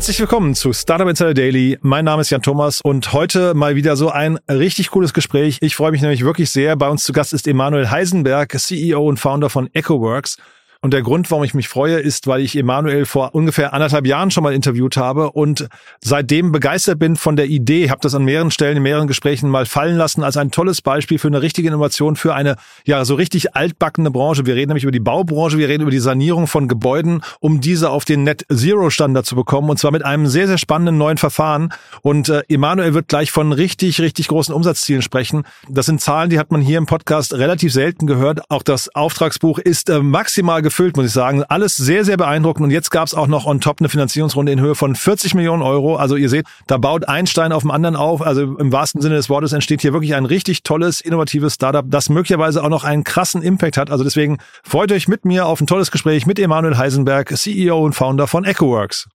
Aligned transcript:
Herzlich 0.00 0.20
willkommen 0.20 0.54
zu 0.54 0.72
Startup 0.72 1.06
Insider 1.06 1.34
Daily. 1.34 1.78
Mein 1.82 2.06
Name 2.06 2.22
ist 2.22 2.30
Jan 2.30 2.40
Thomas 2.40 2.80
und 2.82 3.12
heute 3.12 3.52
mal 3.52 3.76
wieder 3.76 3.96
so 3.96 4.08
ein 4.08 4.38
richtig 4.48 4.92
cooles 4.92 5.12
Gespräch. 5.12 5.58
Ich 5.60 5.76
freue 5.76 5.90
mich 5.90 6.00
nämlich 6.00 6.24
wirklich 6.24 6.48
sehr. 6.48 6.74
Bei 6.74 6.88
uns 6.88 7.04
zu 7.04 7.12
Gast 7.12 7.34
ist 7.34 7.46
Emanuel 7.46 7.90
Heisenberg, 7.90 8.58
CEO 8.58 9.06
und 9.06 9.18
Founder 9.18 9.50
von 9.50 9.68
EchoWorks. 9.74 10.38
Und 10.82 10.94
der 10.94 11.02
Grund, 11.02 11.30
warum 11.30 11.44
ich 11.44 11.52
mich 11.52 11.68
freue, 11.68 11.98
ist, 11.98 12.26
weil 12.26 12.40
ich 12.40 12.56
Emanuel 12.56 13.04
vor 13.04 13.34
ungefähr 13.34 13.74
anderthalb 13.74 14.06
Jahren 14.06 14.30
schon 14.30 14.42
mal 14.42 14.54
interviewt 14.54 14.96
habe 14.96 15.30
und 15.30 15.68
seitdem 16.00 16.52
begeistert 16.52 16.98
bin 16.98 17.16
von 17.16 17.36
der 17.36 17.48
Idee, 17.48 17.90
habe 17.90 18.00
das 18.00 18.14
an 18.14 18.24
mehreren 18.24 18.50
Stellen, 18.50 18.78
in 18.78 18.82
mehreren 18.82 19.06
Gesprächen 19.06 19.50
mal 19.50 19.66
fallen 19.66 19.98
lassen 19.98 20.24
als 20.24 20.38
ein 20.38 20.50
tolles 20.50 20.80
Beispiel 20.80 21.18
für 21.18 21.28
eine 21.28 21.42
richtige 21.42 21.68
Innovation 21.68 22.16
für 22.16 22.34
eine 22.34 22.56
ja 22.86 23.04
so 23.04 23.14
richtig 23.14 23.54
altbackene 23.54 24.10
Branche. 24.10 24.46
Wir 24.46 24.54
reden 24.54 24.70
nämlich 24.70 24.84
über 24.84 24.90
die 24.90 25.00
Baubranche, 25.00 25.58
wir 25.58 25.68
reden 25.68 25.82
über 25.82 25.90
die 25.90 25.98
Sanierung 25.98 26.46
von 26.46 26.66
Gebäuden, 26.66 27.20
um 27.40 27.60
diese 27.60 27.90
auf 27.90 28.06
den 28.06 28.24
Net 28.24 28.46
Zero 28.50 28.88
Standard 28.88 29.26
zu 29.26 29.36
bekommen 29.36 29.68
und 29.68 29.78
zwar 29.78 29.90
mit 29.90 30.02
einem 30.02 30.28
sehr 30.28 30.46
sehr 30.46 30.56
spannenden 30.56 30.96
neuen 30.96 31.18
Verfahren. 31.18 31.74
Und 32.00 32.30
äh, 32.30 32.42
Emanuel 32.48 32.94
wird 32.94 33.08
gleich 33.08 33.32
von 33.32 33.52
richtig 33.52 34.00
richtig 34.00 34.28
großen 34.28 34.54
Umsatzzielen 34.54 35.02
sprechen. 35.02 35.42
Das 35.68 35.84
sind 35.84 36.00
Zahlen, 36.00 36.30
die 36.30 36.38
hat 36.38 36.50
man 36.50 36.62
hier 36.62 36.78
im 36.78 36.86
Podcast 36.86 37.34
relativ 37.34 37.70
selten 37.70 38.06
gehört. 38.06 38.40
Auch 38.48 38.62
das 38.62 38.94
Auftragsbuch 38.94 39.58
ist 39.58 39.90
äh, 39.90 40.00
maximal 40.00 40.62
gefüllt, 40.70 40.96
muss 40.96 41.06
ich 41.06 41.12
sagen. 41.12 41.44
Alles 41.48 41.76
sehr, 41.76 42.04
sehr 42.04 42.16
beeindruckend. 42.16 42.64
Und 42.64 42.70
jetzt 42.70 42.90
gab 42.90 43.06
es 43.06 43.14
auch 43.14 43.26
noch 43.26 43.44
on 43.44 43.60
top 43.60 43.80
eine 43.80 43.88
Finanzierungsrunde 43.88 44.52
in 44.52 44.60
Höhe 44.60 44.74
von 44.74 44.94
40 44.94 45.34
Millionen 45.34 45.62
Euro. 45.62 45.96
Also 45.96 46.16
ihr 46.16 46.28
seht, 46.28 46.46
da 46.66 46.78
baut 46.78 47.08
ein 47.08 47.26
Stein 47.26 47.52
auf 47.52 47.62
dem 47.62 47.70
anderen 47.70 47.96
auf. 47.96 48.22
Also 48.22 48.42
im 48.42 48.72
wahrsten 48.72 49.02
Sinne 49.02 49.16
des 49.16 49.28
Wortes 49.28 49.52
entsteht 49.52 49.82
hier 49.82 49.92
wirklich 49.92 50.14
ein 50.14 50.24
richtig 50.24 50.62
tolles, 50.62 51.00
innovatives 51.00 51.54
Startup, 51.54 51.84
das 51.86 52.08
möglicherweise 52.08 52.64
auch 52.64 52.68
noch 52.68 52.84
einen 52.84 53.04
krassen 53.04 53.42
Impact 53.42 53.76
hat. 53.76 53.90
Also 53.90 54.04
deswegen 54.04 54.38
freut 54.62 54.90
euch 54.92 55.08
mit 55.08 55.24
mir 55.24 55.46
auf 55.46 55.60
ein 55.60 55.66
tolles 55.66 55.90
Gespräch 55.90 56.26
mit 56.26 56.38
Emanuel 56.38 56.78
Heisenberg, 56.78 57.36
CEO 57.36 57.84
und 57.84 57.92
Founder 57.92 58.26
von 58.26 58.44
EchoWorks. 58.44 59.08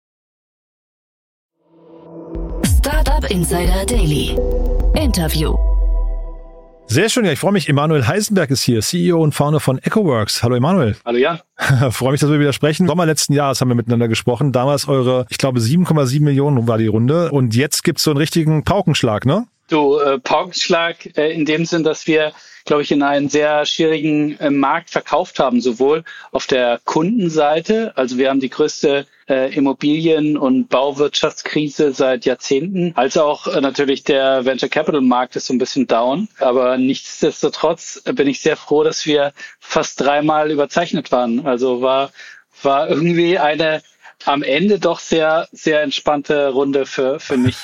Startup 2.78 3.30
Insider 3.32 3.86
Daily. 3.86 4.38
Interview. 4.94 5.75
Sehr 6.88 7.10
schön, 7.10 7.26
ja, 7.26 7.32
ich 7.32 7.40
freue 7.40 7.52
mich. 7.52 7.68
Emanuel 7.68 8.08
Heisenberg 8.08 8.52
ist 8.52 8.62
hier, 8.62 8.82
CEO 8.82 9.22
und 9.22 9.34
Founder 9.34 9.60
von 9.60 9.80
EchoWorks. 9.80 10.44
Hallo 10.44 10.56
Emanuel. 10.56 10.96
Hallo 11.04 11.18
Jan. 11.18 11.40
freue 11.92 12.12
mich, 12.12 12.22
dass 12.22 12.30
wir 12.30 12.40
wieder 12.40 12.54
sprechen. 12.54 12.88
Sommer 12.88 13.06
letzten 13.06 13.34
Jahres 13.34 13.60
haben 13.60 13.70
wir 13.70 13.76
miteinander 13.76 14.08
gesprochen. 14.08 14.52
Damals 14.52 14.88
eure, 14.88 15.26
ich 15.30 15.38
glaube, 15.38 15.60
7,7 15.60 16.22
Millionen 16.22 16.68
war 16.68 16.78
die 16.78 16.88
Runde. 16.88 17.32
Und 17.32 17.56
jetzt 17.56 17.84
gibt's 17.84 18.04
so 18.04 18.12
einen 18.12 18.18
richtigen 18.18 18.64
Paukenschlag, 18.64 19.26
ne? 19.26 19.46
Du, 19.68 19.98
äh, 19.98 20.20
Paukenschlag 20.20 21.18
äh, 21.18 21.32
in 21.32 21.46
dem 21.46 21.66
Sinn, 21.66 21.84
dass 21.84 22.08
wir 22.08 22.34
glaube 22.66 22.82
ich, 22.82 22.92
in 22.92 23.04
einen 23.04 23.30
sehr 23.30 23.66
schwierigen 23.66 24.38
äh, 24.40 24.50
Markt 24.50 24.90
verkauft 24.90 25.40
haben, 25.40 25.62
sowohl 25.62 26.04
auf 26.32 26.48
der 26.48 26.82
Kundenseite, 26.84 27.94
also 27.96 28.18
wir 28.18 28.30
haben 28.30 28.40
die 28.40 28.50
größte 28.50 29.06
äh, 29.30 29.56
Immobilien- 29.56 30.36
und 30.36 30.68
Bauwirtschaftskrise 30.68 31.94
seit 31.94 32.26
Jahrzehnten, 32.26 32.92
als 32.96 33.18
auch 33.18 33.48
äh, 33.48 33.62
natürlich 33.62 34.04
der 34.04 34.46
Venture 34.46 34.70
Capital 34.70 35.02
Markt 35.02 35.36
ist 35.36 35.46
so 35.46 35.54
ein 35.54 35.60
bisschen 35.60 35.88
down. 35.88 36.28
Aber 36.40 36.78
nichtsdestotrotz 36.78 38.02
bin 38.14 38.28
ich 38.28 38.42
sehr 38.42 38.58
froh, 38.58 38.84
dass 38.84 39.06
wir 39.06 39.32
fast 39.60 40.02
dreimal 40.02 40.52
überzeichnet 40.52 41.12
waren. 41.12 41.46
Also 41.46 41.82
war, 41.82 42.12
war 42.64 42.90
irgendwie 42.90 43.38
eine 43.38 43.84
am 44.26 44.42
Ende 44.42 44.80
doch 44.80 45.00
sehr, 45.00 45.48
sehr 45.52 45.84
entspannte 45.84 46.50
Runde 46.50 46.88
für, 46.88 47.20
für 47.20 47.38
mich. 47.38 47.56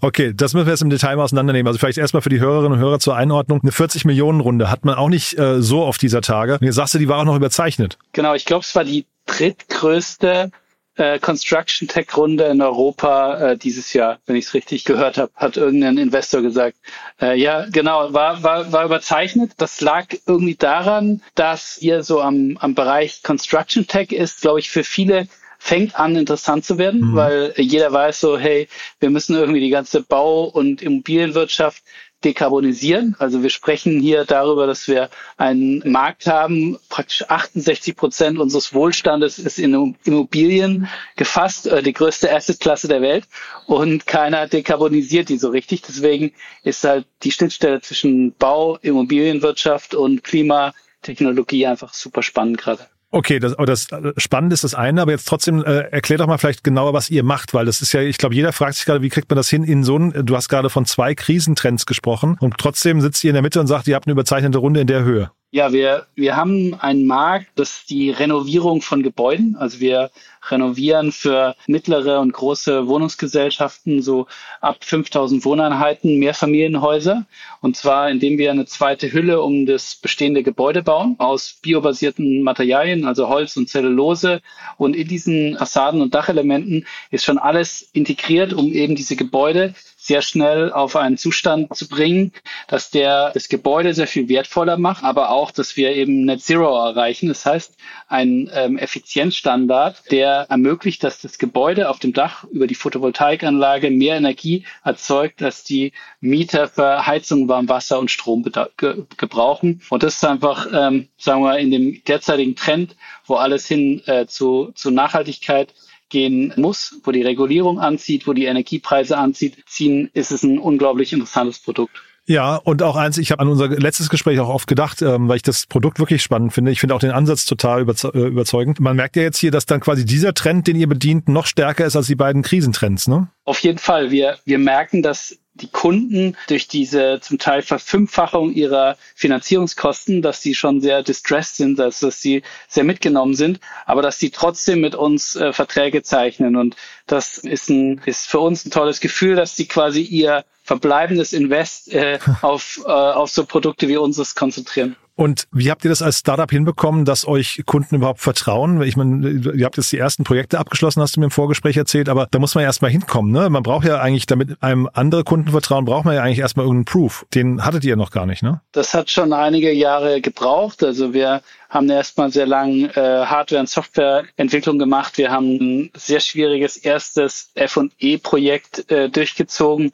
Okay, 0.00 0.32
das 0.34 0.54
müssen 0.54 0.66
wir 0.66 0.72
jetzt 0.72 0.82
im 0.82 0.90
Detail 0.90 1.16
mal 1.16 1.24
auseinandernehmen. 1.24 1.66
Also 1.66 1.78
vielleicht 1.78 1.98
erstmal 1.98 2.22
für 2.22 2.28
die 2.28 2.40
Hörerinnen 2.40 2.72
und 2.72 2.78
Hörer 2.78 2.98
zur 2.98 3.16
Einordnung. 3.16 3.60
Eine 3.62 3.72
40-Millionen-Runde 3.72 4.70
hat 4.70 4.84
man 4.84 4.96
auch 4.96 5.08
nicht 5.08 5.38
äh, 5.38 5.62
so 5.62 5.82
auf 5.84 5.98
dieser 5.98 6.20
Tage. 6.20 6.54
Und 6.54 6.62
jetzt 6.64 6.76
sagst 6.76 6.94
du, 6.94 6.98
die 6.98 7.08
war 7.08 7.18
auch 7.18 7.24
noch 7.24 7.36
überzeichnet. 7.36 7.98
Genau, 8.12 8.34
ich 8.34 8.44
glaube, 8.44 8.64
es 8.64 8.74
war 8.74 8.84
die 8.84 9.06
drittgrößte 9.26 10.50
äh, 10.96 11.18
Construction 11.18 11.88
Tech 11.88 12.14
Runde 12.16 12.44
in 12.44 12.60
Europa 12.60 13.52
äh, 13.52 13.56
dieses 13.56 13.92
Jahr, 13.92 14.18
wenn 14.26 14.36
ich 14.36 14.46
es 14.46 14.54
richtig 14.54 14.84
gehört 14.84 15.16
habe, 15.16 15.32
hat 15.36 15.56
irgendein 15.56 15.96
Investor 15.96 16.42
gesagt. 16.42 16.76
Äh, 17.20 17.38
ja, 17.38 17.66
genau, 17.70 18.12
war, 18.12 18.42
war, 18.42 18.72
war 18.72 18.84
überzeichnet. 18.84 19.52
Das 19.56 19.80
lag 19.80 20.06
irgendwie 20.26 20.56
daran, 20.56 21.22
dass 21.34 21.78
ihr 21.78 22.02
so 22.02 22.20
am, 22.20 22.58
am 22.60 22.74
Bereich 22.74 23.22
Construction 23.22 23.86
Tech 23.86 24.12
ist, 24.12 24.42
glaube 24.42 24.60
ich, 24.60 24.70
für 24.70 24.84
viele 24.84 25.28
fängt 25.64 25.94
an 25.94 26.16
interessant 26.16 26.64
zu 26.64 26.76
werden, 26.76 27.12
mhm. 27.12 27.14
weil 27.14 27.54
jeder 27.56 27.92
weiß 27.92 28.18
so, 28.18 28.36
hey, 28.36 28.68
wir 28.98 29.10
müssen 29.10 29.36
irgendwie 29.36 29.60
die 29.60 29.70
ganze 29.70 30.02
Bau- 30.02 30.46
und 30.46 30.82
Immobilienwirtschaft 30.82 31.84
dekarbonisieren. 32.24 33.14
Also 33.20 33.44
wir 33.44 33.48
sprechen 33.50 34.00
hier 34.00 34.24
darüber, 34.24 34.66
dass 34.66 34.88
wir 34.88 35.08
einen 35.36 35.80
Markt 35.88 36.26
haben, 36.26 36.78
praktisch 36.88 37.24
68 37.28 37.94
Prozent 37.94 38.38
unseres 38.40 38.74
Wohlstandes 38.74 39.38
ist 39.38 39.60
in 39.60 39.96
Immobilien 40.04 40.88
gefasst, 41.14 41.68
äh, 41.68 41.80
die 41.80 41.92
größte 41.92 42.34
Assetklasse 42.34 42.88
der 42.88 43.00
Welt 43.00 43.28
und 43.66 44.04
keiner 44.08 44.48
dekarbonisiert 44.48 45.28
die 45.28 45.38
so 45.38 45.50
richtig. 45.50 45.82
Deswegen 45.82 46.32
ist 46.64 46.82
halt 46.82 47.06
die 47.22 47.30
Schnittstelle 47.30 47.80
zwischen 47.80 48.32
Bau, 48.32 48.78
Immobilienwirtschaft 48.82 49.94
und 49.94 50.24
Klimatechnologie 50.24 51.66
einfach 51.68 51.94
super 51.94 52.24
spannend 52.24 52.58
gerade. 52.58 52.88
Okay, 53.14 53.38
das, 53.38 53.52
aber 53.54 53.66
das 53.66 53.92
äh, 53.92 54.14
Spannende 54.16 54.54
ist 54.54 54.64
das 54.64 54.74
eine, 54.74 55.02
aber 55.02 55.12
jetzt 55.12 55.28
trotzdem 55.28 55.62
äh, 55.62 55.80
erklär 55.90 56.16
doch 56.16 56.26
mal 56.26 56.38
vielleicht 56.38 56.64
genauer, 56.64 56.94
was 56.94 57.10
ihr 57.10 57.22
macht, 57.22 57.52
weil 57.52 57.66
das 57.66 57.82
ist 57.82 57.92
ja, 57.92 58.00
ich 58.00 58.16
glaube, 58.16 58.34
jeder 58.34 58.52
fragt 58.54 58.76
sich 58.76 58.86
gerade, 58.86 59.02
wie 59.02 59.10
kriegt 59.10 59.28
man 59.28 59.36
das 59.36 59.50
hin 59.50 59.64
in 59.64 59.84
so 59.84 59.98
ein, 59.98 60.24
du 60.24 60.34
hast 60.34 60.48
gerade 60.48 60.70
von 60.70 60.86
zwei 60.86 61.14
Krisentrends 61.14 61.84
gesprochen 61.84 62.38
und 62.40 62.56
trotzdem 62.56 63.02
sitzt 63.02 63.22
ihr 63.22 63.30
in 63.30 63.34
der 63.34 63.42
Mitte 63.42 63.60
und 63.60 63.66
sagt, 63.66 63.86
ihr 63.86 63.96
habt 63.96 64.06
eine 64.06 64.12
überzeichnete 64.12 64.56
Runde 64.56 64.80
in 64.80 64.86
der 64.86 65.04
Höhe. 65.04 65.30
Ja, 65.54 65.70
wir, 65.70 66.06
wir 66.14 66.34
haben 66.34 66.72
einen 66.80 67.04
Markt, 67.06 67.48
das 67.56 67.80
ist 67.80 67.90
die 67.90 68.08
Renovierung 68.10 68.80
von 68.80 69.02
Gebäuden. 69.02 69.54
Also 69.54 69.80
wir 69.80 70.10
renovieren 70.48 71.12
für 71.12 71.54
mittlere 71.66 72.20
und 72.20 72.32
große 72.32 72.88
Wohnungsgesellschaften 72.88 74.00
so 74.00 74.26
ab 74.62 74.78
5000 74.80 75.44
Wohneinheiten 75.44 76.18
Mehrfamilienhäuser. 76.18 77.26
Und 77.60 77.76
zwar, 77.76 78.08
indem 78.10 78.38
wir 78.38 78.50
eine 78.50 78.64
zweite 78.64 79.12
Hülle 79.12 79.42
um 79.42 79.66
das 79.66 79.94
bestehende 79.96 80.42
Gebäude 80.42 80.82
bauen 80.82 81.16
aus 81.18 81.58
biobasierten 81.60 82.42
Materialien, 82.42 83.04
also 83.04 83.28
Holz 83.28 83.54
und 83.58 83.68
Zellulose. 83.68 84.40
Und 84.78 84.96
in 84.96 85.06
diesen 85.06 85.58
Fassaden 85.58 86.00
und 86.00 86.14
Dachelementen 86.14 86.86
ist 87.10 87.24
schon 87.24 87.36
alles 87.36 87.90
integriert, 87.92 88.54
um 88.54 88.72
eben 88.72 88.96
diese 88.96 89.16
Gebäude 89.16 89.74
sehr 90.02 90.20
schnell 90.20 90.72
auf 90.72 90.96
einen 90.96 91.16
Zustand 91.16 91.76
zu 91.76 91.88
bringen, 91.88 92.32
dass 92.66 92.90
der 92.90 93.30
das 93.34 93.48
Gebäude 93.48 93.94
sehr 93.94 94.08
viel 94.08 94.28
wertvoller 94.28 94.76
macht, 94.76 95.04
aber 95.04 95.30
auch, 95.30 95.52
dass 95.52 95.76
wir 95.76 95.94
eben 95.94 96.24
Net 96.24 96.42
Zero 96.42 96.76
erreichen. 96.76 97.28
Das 97.28 97.46
heißt, 97.46 97.76
ein 98.08 98.50
ähm, 98.52 98.78
Effizienzstandard, 98.78 100.10
der 100.10 100.46
ermöglicht, 100.50 101.04
dass 101.04 101.20
das 101.20 101.38
Gebäude 101.38 101.88
auf 101.88 102.00
dem 102.00 102.12
Dach 102.12 102.42
über 102.50 102.66
die 102.66 102.74
Photovoltaikanlage 102.74 103.92
mehr 103.92 104.16
Energie 104.16 104.64
erzeugt, 104.82 105.40
als 105.40 105.62
die 105.62 105.92
Mieter 106.20 106.66
für 106.66 107.06
Heizung, 107.06 107.46
Warmwasser 107.46 108.00
und 108.00 108.10
Strom 108.10 108.42
ge 108.42 109.04
gebrauchen. 109.16 109.82
Und 109.88 110.02
das 110.02 110.16
ist 110.16 110.24
einfach, 110.24 110.66
ähm, 110.72 111.10
sagen 111.16 111.42
wir, 111.44 111.58
in 111.58 111.70
dem 111.70 112.02
derzeitigen 112.02 112.56
Trend, 112.56 112.96
wo 113.24 113.36
alles 113.36 113.68
hin 113.68 114.02
äh, 114.06 114.26
zu, 114.26 114.72
zu 114.74 114.90
Nachhaltigkeit 114.90 115.72
gehen 116.12 116.52
muss, 116.56 117.00
wo 117.02 117.10
die 117.10 117.22
Regulierung 117.22 117.80
anzieht, 117.80 118.28
wo 118.28 118.34
die 118.34 118.44
Energiepreise 118.44 119.16
anzieht, 119.18 119.56
ziehen, 119.66 120.10
ist 120.12 120.30
es 120.30 120.44
ein 120.44 120.60
unglaublich 120.60 121.12
interessantes 121.12 121.58
Produkt. 121.58 122.00
Ja, 122.24 122.54
und 122.54 122.84
auch 122.84 122.94
eins, 122.94 123.18
ich 123.18 123.32
habe 123.32 123.42
an 123.42 123.48
unser 123.48 123.66
letztes 123.68 124.08
Gespräch 124.08 124.38
auch 124.38 124.48
oft 124.48 124.68
gedacht, 124.68 125.02
ähm, 125.02 125.26
weil 125.26 125.36
ich 125.36 125.42
das 125.42 125.66
Produkt 125.66 125.98
wirklich 125.98 126.22
spannend 126.22 126.52
finde. 126.52 126.70
Ich 126.70 126.78
finde 126.78 126.94
auch 126.94 127.00
den 127.00 127.10
Ansatz 127.10 127.46
total 127.46 127.80
äh, 127.80 128.18
überzeugend. 128.18 128.78
Man 128.78 128.94
merkt 128.94 129.16
ja 129.16 129.22
jetzt 129.22 129.38
hier, 129.38 129.50
dass 129.50 129.66
dann 129.66 129.80
quasi 129.80 130.04
dieser 130.04 130.32
Trend, 130.32 130.68
den 130.68 130.76
ihr 130.76 130.86
bedient, 130.86 131.28
noch 131.28 131.46
stärker 131.46 131.84
ist 131.84 131.96
als 131.96 132.06
die 132.06 132.14
beiden 132.14 132.42
Krisentrends, 132.42 133.08
ne? 133.08 133.28
Auf 133.44 133.58
jeden 133.58 133.78
Fall. 133.78 134.12
Wir, 134.12 134.38
wir 134.44 134.58
merken, 134.58 135.02
dass 135.02 135.36
die 135.54 135.68
Kunden 135.68 136.36
durch 136.48 136.66
diese 136.66 137.20
zum 137.20 137.38
Teil 137.38 137.62
Verfünffachung 137.62 138.52
ihrer 138.52 138.96
Finanzierungskosten, 139.14 140.22
dass 140.22 140.40
sie 140.40 140.54
schon 140.54 140.80
sehr 140.80 141.02
distressed 141.02 141.56
sind, 141.56 141.78
also 141.78 142.06
dass 142.06 142.20
sie 142.20 142.42
sehr 142.68 142.84
mitgenommen 142.84 143.34
sind, 143.34 143.60
aber 143.84 144.02
dass 144.02 144.18
sie 144.18 144.30
trotzdem 144.30 144.80
mit 144.80 144.94
uns 144.94 145.36
äh, 145.36 145.52
Verträge 145.52 146.02
zeichnen. 146.02 146.56
Und 146.56 146.76
das 147.06 147.38
ist, 147.38 147.68
ein, 147.68 148.00
ist 148.06 148.26
für 148.26 148.40
uns 148.40 148.64
ein 148.64 148.70
tolles 148.70 149.00
Gefühl, 149.00 149.36
dass 149.36 149.54
sie 149.54 149.66
quasi 149.66 150.00
ihr 150.00 150.44
verbleibendes 150.62 151.32
Invest 151.32 151.92
äh, 151.92 152.18
auf, 152.42 152.80
äh, 152.84 152.90
auf 152.90 153.30
so 153.30 153.44
Produkte 153.44 153.88
wie 153.88 153.96
unseres 153.96 154.34
konzentrieren. 154.34 154.96
Und 155.14 155.44
wie 155.52 155.70
habt 155.70 155.84
ihr 155.84 155.90
das 155.90 156.00
als 156.00 156.20
Startup 156.20 156.50
hinbekommen, 156.50 157.04
dass 157.04 157.26
euch 157.26 157.62
Kunden 157.66 157.96
überhaupt 157.96 158.20
vertrauen? 158.20 158.80
Ich 158.82 158.96
meine, 158.96 159.28
ihr 159.28 159.64
habt 159.66 159.76
jetzt 159.76 159.92
die 159.92 159.98
ersten 159.98 160.24
Projekte 160.24 160.58
abgeschlossen, 160.58 161.02
hast 161.02 161.16
du 161.16 161.20
mir 161.20 161.26
im 161.26 161.30
Vorgespräch 161.30 161.76
erzählt, 161.76 162.08
aber 162.08 162.26
da 162.30 162.38
muss 162.38 162.54
man 162.54 162.62
ja 162.62 162.68
erstmal 162.68 162.90
hinkommen. 162.90 163.30
Ne? 163.30 163.50
Man 163.50 163.62
braucht 163.62 163.86
ja 163.86 164.00
eigentlich, 164.00 164.26
damit 164.26 164.62
einem 164.62 164.88
andere 164.92 165.22
Kunden 165.24 165.50
vertrauen, 165.50 165.84
braucht 165.84 166.06
man 166.06 166.14
ja 166.14 166.22
eigentlich 166.22 166.38
erstmal 166.38 166.64
irgendeinen 166.64 166.86
Proof. 166.86 167.26
Den 167.34 167.64
hattet 167.64 167.84
ihr 167.84 167.96
noch 167.96 168.10
gar 168.10 168.24
nicht, 168.24 168.42
ne? 168.42 168.60
Das 168.72 168.94
hat 168.94 169.10
schon 169.10 169.32
einige 169.32 169.72
Jahre 169.72 170.20
gebraucht. 170.20 170.82
Also 170.82 171.12
wir 171.12 171.42
haben 171.68 171.88
erstmal 171.88 172.30
sehr 172.30 172.46
lang 172.46 172.90
äh, 172.90 173.24
Hardware- 173.26 173.60
und 173.60 173.68
Softwareentwicklung 173.68 174.78
gemacht. 174.78 175.16
Wir 175.16 175.30
haben 175.30 175.56
ein 175.56 175.90
sehr 175.96 176.20
schwieriges 176.20 176.76
erstes 176.76 177.50
F&E-Projekt 177.54 178.90
äh, 178.90 179.08
durchgezogen. 179.08 179.92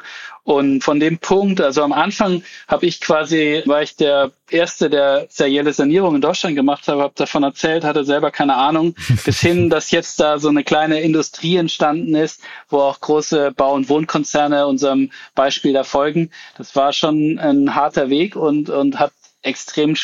Und 0.48 0.82
von 0.82 0.98
dem 0.98 1.18
Punkt, 1.18 1.60
also 1.60 1.82
am 1.82 1.92
Anfang 1.92 2.42
habe 2.68 2.86
ich 2.86 3.02
quasi, 3.02 3.62
war 3.66 3.82
ich 3.82 3.96
der 3.96 4.30
Erste, 4.48 4.88
der 4.88 5.26
serielle 5.28 5.74
Sanierung 5.74 6.14
in 6.14 6.22
Deutschland 6.22 6.56
gemacht 6.56 6.88
habe, 6.88 7.02
habe 7.02 7.12
davon 7.14 7.42
erzählt, 7.42 7.84
hatte 7.84 8.02
selber 8.02 8.30
keine 8.30 8.56
Ahnung, 8.56 8.94
bis 9.26 9.40
hin, 9.40 9.68
dass 9.68 9.90
jetzt 9.90 10.18
da 10.20 10.38
so 10.38 10.48
eine 10.48 10.64
kleine 10.64 11.02
Industrie 11.02 11.56
entstanden 11.56 12.14
ist, 12.14 12.40
wo 12.70 12.78
auch 12.78 12.98
große 12.98 13.52
Bau- 13.54 13.74
und 13.74 13.90
Wohnkonzerne 13.90 14.66
unserem 14.66 15.10
Beispiel 15.34 15.74
da 15.74 15.84
folgen. 15.84 16.30
Das 16.56 16.74
war 16.74 16.94
schon 16.94 17.38
ein 17.38 17.74
harter 17.74 18.08
Weg 18.08 18.34
und, 18.34 18.70
und 18.70 18.98
hat 18.98 19.12
extrem, 19.42 19.94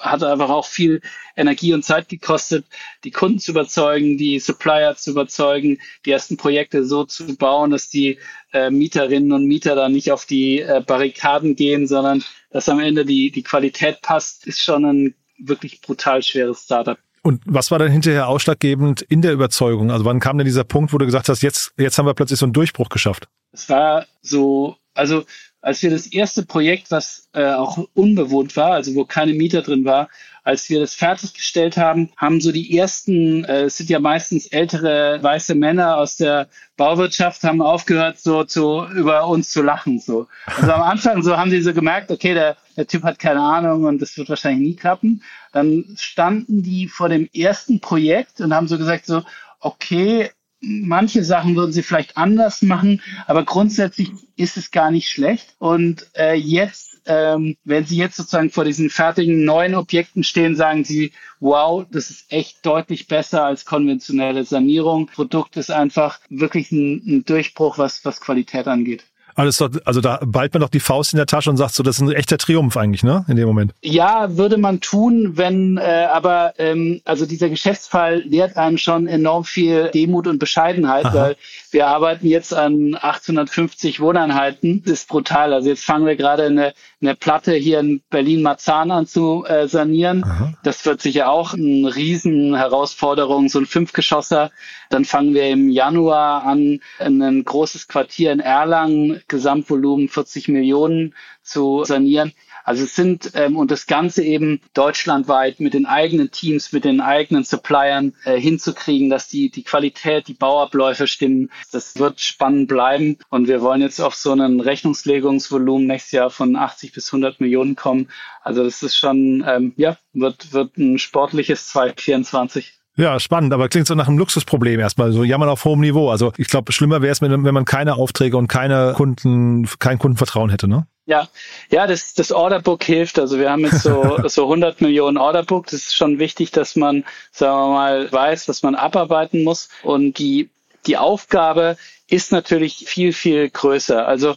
hat 0.00 0.22
einfach 0.22 0.50
auch 0.50 0.66
viel 0.66 1.00
Energie 1.36 1.72
und 1.72 1.84
Zeit 1.84 2.08
gekostet, 2.08 2.66
die 3.04 3.10
Kunden 3.10 3.38
zu 3.38 3.52
überzeugen, 3.52 4.18
die 4.18 4.38
Supplier 4.40 4.94
zu 4.96 5.12
überzeugen, 5.12 5.78
die 6.04 6.10
ersten 6.10 6.36
Projekte 6.36 6.84
so 6.84 7.04
zu 7.04 7.36
bauen, 7.36 7.70
dass 7.70 7.88
die 7.88 8.18
äh, 8.52 8.70
Mieterinnen 8.70 9.32
und 9.32 9.46
Mieter 9.46 9.74
da 9.74 9.88
nicht 9.88 10.12
auf 10.12 10.26
die 10.26 10.60
äh, 10.60 10.82
Barrikaden 10.86 11.56
gehen, 11.56 11.86
sondern 11.86 12.22
dass 12.50 12.68
am 12.68 12.80
Ende 12.80 13.04
die, 13.04 13.30
die 13.30 13.42
Qualität 13.42 14.02
passt, 14.02 14.46
ist 14.46 14.60
schon 14.60 14.84
ein 14.84 15.14
wirklich 15.38 15.80
brutal 15.80 16.22
schweres 16.22 16.64
Startup. 16.64 16.98
Und 17.22 17.42
was 17.46 17.70
war 17.70 17.78
dann 17.78 17.90
hinterher 17.90 18.28
ausschlaggebend 18.28 19.02
in 19.02 19.22
der 19.22 19.32
Überzeugung? 19.32 19.90
Also 19.90 20.04
wann 20.04 20.20
kam 20.20 20.38
denn 20.38 20.46
dieser 20.46 20.64
Punkt, 20.64 20.92
wo 20.92 20.98
du 20.98 21.04
gesagt 21.04 21.28
hast, 21.28 21.42
jetzt, 21.42 21.72
jetzt 21.76 21.98
haben 21.98 22.06
wir 22.06 22.14
plötzlich 22.14 22.38
so 22.38 22.46
einen 22.46 22.52
Durchbruch 22.52 22.88
geschafft? 22.88 23.28
Es 23.52 23.68
war 23.68 24.06
so, 24.22 24.76
also 24.94 25.24
als 25.60 25.82
wir 25.82 25.90
das 25.90 26.06
erste 26.06 26.44
Projekt, 26.44 26.90
was 26.90 27.28
äh, 27.32 27.52
auch 27.52 27.78
unbewohnt 27.94 28.56
war, 28.56 28.72
also 28.72 28.94
wo 28.94 29.04
keine 29.04 29.32
Mieter 29.32 29.62
drin 29.62 29.84
war, 29.84 30.08
als 30.48 30.70
wir 30.70 30.80
das 30.80 30.94
fertiggestellt 30.94 31.76
haben, 31.76 32.10
haben 32.16 32.40
so 32.40 32.52
die 32.52 32.78
ersten, 32.78 33.44
äh, 33.44 33.64
es 33.64 33.76
sind 33.76 33.90
ja 33.90 33.98
meistens 33.98 34.46
ältere 34.46 35.18
weiße 35.22 35.54
Männer 35.54 35.98
aus 35.98 36.16
der 36.16 36.48
Bauwirtschaft, 36.78 37.42
haben 37.44 37.60
aufgehört, 37.60 38.18
so 38.18 38.44
zu 38.44 38.86
über 38.94 39.26
uns 39.26 39.50
zu 39.50 39.60
lachen. 39.60 39.98
So. 39.98 40.26
Also 40.46 40.72
am 40.72 40.82
Anfang 40.82 41.22
so 41.22 41.36
haben 41.36 41.50
die 41.50 41.60
so 41.60 41.74
gemerkt, 41.74 42.10
okay, 42.10 42.32
der, 42.32 42.56
der 42.76 42.86
Typ 42.86 43.02
hat 43.02 43.18
keine 43.18 43.40
Ahnung 43.40 43.84
und 43.84 44.00
das 44.00 44.16
wird 44.16 44.30
wahrscheinlich 44.30 44.68
nie 44.68 44.76
klappen. 44.76 45.22
Dann 45.52 45.84
standen 45.98 46.62
die 46.62 46.88
vor 46.88 47.10
dem 47.10 47.28
ersten 47.34 47.80
Projekt 47.80 48.40
und 48.40 48.54
haben 48.54 48.68
so 48.68 48.78
gesagt, 48.78 49.04
so, 49.04 49.24
okay, 49.60 50.30
manche 50.60 51.24
Sachen 51.24 51.56
würden 51.56 51.72
sie 51.72 51.82
vielleicht 51.82 52.16
anders 52.16 52.62
machen, 52.62 53.00
aber 53.26 53.44
grundsätzlich 53.44 54.10
ist 54.36 54.56
es 54.56 54.70
gar 54.70 54.90
nicht 54.90 55.08
schlecht. 55.08 55.54
Und 55.58 56.06
äh, 56.16 56.34
jetzt, 56.34 57.00
ähm, 57.06 57.56
wenn 57.64 57.84
Sie 57.84 57.96
jetzt 57.96 58.16
sozusagen 58.16 58.50
vor 58.50 58.64
diesen 58.64 58.90
fertigen 58.90 59.44
neuen 59.44 59.74
Objekten 59.74 60.24
stehen, 60.24 60.56
sagen 60.56 60.84
Sie, 60.84 61.12
wow, 61.40 61.86
das 61.90 62.10
ist 62.10 62.32
echt 62.32 62.64
deutlich 62.66 63.06
besser 63.06 63.44
als 63.44 63.64
konventionelle 63.64 64.44
Sanierung. 64.44 65.06
Produkt 65.06 65.56
ist 65.56 65.70
einfach 65.70 66.20
wirklich 66.28 66.72
ein, 66.72 67.02
ein 67.06 67.24
Durchbruch, 67.24 67.78
was, 67.78 68.04
was 68.04 68.20
Qualität 68.20 68.66
angeht. 68.66 69.04
Alles 69.38 69.58
doch, 69.58 69.70
also 69.84 70.00
da 70.00 70.18
ballt 70.26 70.52
man 70.52 70.62
doch 70.62 70.68
die 70.68 70.80
Faust 70.80 71.12
in 71.12 71.16
der 71.16 71.26
Tasche 71.26 71.48
und 71.48 71.58
sagt 71.58 71.72
so, 71.72 71.84
das 71.84 71.96
ist 71.96 72.02
ein 72.02 72.10
echter 72.10 72.38
Triumph 72.38 72.76
eigentlich, 72.76 73.04
ne? 73.04 73.24
In 73.28 73.36
dem 73.36 73.46
Moment. 73.46 73.72
Ja, 73.82 74.36
würde 74.36 74.56
man 74.56 74.80
tun, 74.80 75.36
wenn, 75.36 75.76
äh, 75.76 76.08
aber 76.12 76.54
ähm, 76.58 77.00
also 77.04 77.24
dieser 77.24 77.48
Geschäftsfall 77.48 78.18
lehrt 78.22 78.56
einem 78.56 78.78
schon 78.78 79.06
enorm 79.06 79.44
viel 79.44 79.92
Demut 79.94 80.26
und 80.26 80.40
Bescheidenheit, 80.40 81.04
Aha. 81.04 81.14
weil 81.14 81.36
wir 81.70 81.86
arbeiten 81.86 82.26
jetzt 82.26 82.52
an 82.52 82.98
850 83.00 84.00
Wohneinheiten. 84.00 84.82
Das 84.84 84.94
ist 84.94 85.08
brutal. 85.08 85.52
Also 85.52 85.68
jetzt 85.68 85.84
fangen 85.84 86.06
wir 86.06 86.16
gerade 86.16 86.46
eine, 86.46 86.74
eine 87.00 87.14
Platte 87.14 87.54
hier 87.54 87.78
in 87.78 88.00
Berlin-Marzahn 88.10 88.90
an 88.90 89.06
zu 89.06 89.44
äh, 89.46 89.68
sanieren. 89.68 90.24
Aha. 90.24 90.54
Das 90.64 90.84
wird 90.84 91.00
sicher 91.00 91.30
auch 91.30 91.54
eine 91.54 91.94
riesen 91.94 92.56
Herausforderung, 92.56 93.48
so 93.48 93.60
ein 93.60 93.66
Fünfgeschosser. 93.66 94.50
Dann 94.90 95.04
fangen 95.04 95.34
wir 95.34 95.46
im 95.48 95.68
Januar 95.68 96.44
an, 96.44 96.80
ein 96.98 97.44
großes 97.44 97.86
Quartier 97.86 98.32
in 98.32 98.40
Erlangen 98.40 99.22
Gesamtvolumen 99.28 100.08
40 100.08 100.48
Millionen 100.48 101.14
zu 101.42 101.84
sanieren. 101.84 102.32
Also 102.64 102.84
es 102.84 102.94
sind 102.94 103.30
ähm, 103.34 103.56
und 103.56 103.70
das 103.70 103.86
Ganze 103.86 104.22
eben 104.22 104.60
deutschlandweit 104.74 105.58
mit 105.58 105.72
den 105.72 105.86
eigenen 105.86 106.30
Teams, 106.30 106.72
mit 106.72 106.84
den 106.84 107.00
eigenen 107.00 107.44
Suppliern 107.44 108.14
äh, 108.24 108.38
hinzukriegen, 108.38 109.08
dass 109.08 109.26
die, 109.26 109.50
die 109.50 109.62
Qualität, 109.62 110.28
die 110.28 110.34
Bauabläufe 110.34 111.06
stimmen. 111.06 111.50
Das 111.72 111.98
wird 111.98 112.20
spannend 112.20 112.68
bleiben 112.68 113.18
und 113.30 113.48
wir 113.48 113.62
wollen 113.62 113.80
jetzt 113.80 114.00
auf 114.00 114.14
so 114.14 114.32
einen 114.32 114.60
Rechnungslegungsvolumen 114.60 115.86
nächstes 115.86 116.12
Jahr 116.12 116.30
von 116.30 116.56
80 116.56 116.92
bis 116.92 117.08
100 117.08 117.40
Millionen 117.40 117.74
kommen. 117.74 118.10
Also 118.42 118.64
das 118.64 118.82
ist 118.82 118.96
schon, 118.96 119.44
ähm, 119.46 119.72
ja, 119.76 119.96
wird, 120.12 120.52
wird 120.52 120.76
ein 120.76 120.98
sportliches 120.98 121.68
2024. 121.68 122.77
Ja, 122.98 123.20
spannend, 123.20 123.52
aber 123.52 123.68
klingt 123.68 123.86
so 123.86 123.94
nach 123.94 124.08
einem 124.08 124.18
Luxusproblem 124.18 124.80
erstmal, 124.80 125.12
so 125.12 125.22
jammern 125.22 125.48
auf 125.48 125.64
hohem 125.64 125.78
Niveau. 125.80 126.10
Also 126.10 126.32
ich 126.36 126.48
glaube, 126.48 126.72
schlimmer 126.72 127.00
wäre 127.00 127.12
es, 127.12 127.22
wenn 127.22 127.40
man 127.40 127.64
keine 127.64 127.94
Aufträge 127.94 128.36
und 128.36 128.48
keine 128.48 128.92
Kunden, 128.96 129.68
kein 129.78 130.00
Kundenvertrauen 130.00 130.50
hätte, 130.50 130.66
ne? 130.66 130.84
Ja, 131.06 131.28
ja, 131.70 131.86
das, 131.86 132.14
das 132.14 132.32
Orderbook 132.32 132.82
hilft. 132.82 133.20
Also 133.20 133.38
wir 133.38 133.52
haben 133.52 133.64
jetzt 133.64 133.82
so, 133.84 134.18
so 134.26 134.42
100 134.42 134.80
Millionen 134.80 135.16
Orderbook. 135.16 135.66
Das 135.66 135.74
ist 135.74 135.94
schon 135.94 136.18
wichtig, 136.18 136.50
dass 136.50 136.74
man, 136.74 137.04
sagen 137.30 137.56
wir 137.56 137.72
mal, 137.72 138.12
weiß, 138.12 138.48
was 138.48 138.64
man 138.64 138.74
abarbeiten 138.74 139.44
muss. 139.44 139.68
Und 139.84 140.18
die, 140.18 140.50
die 140.88 140.96
Aufgabe 140.96 141.76
ist 142.08 142.32
natürlich 142.32 142.84
viel, 142.88 143.12
viel 143.12 143.48
größer. 143.48 144.08
Also 144.08 144.34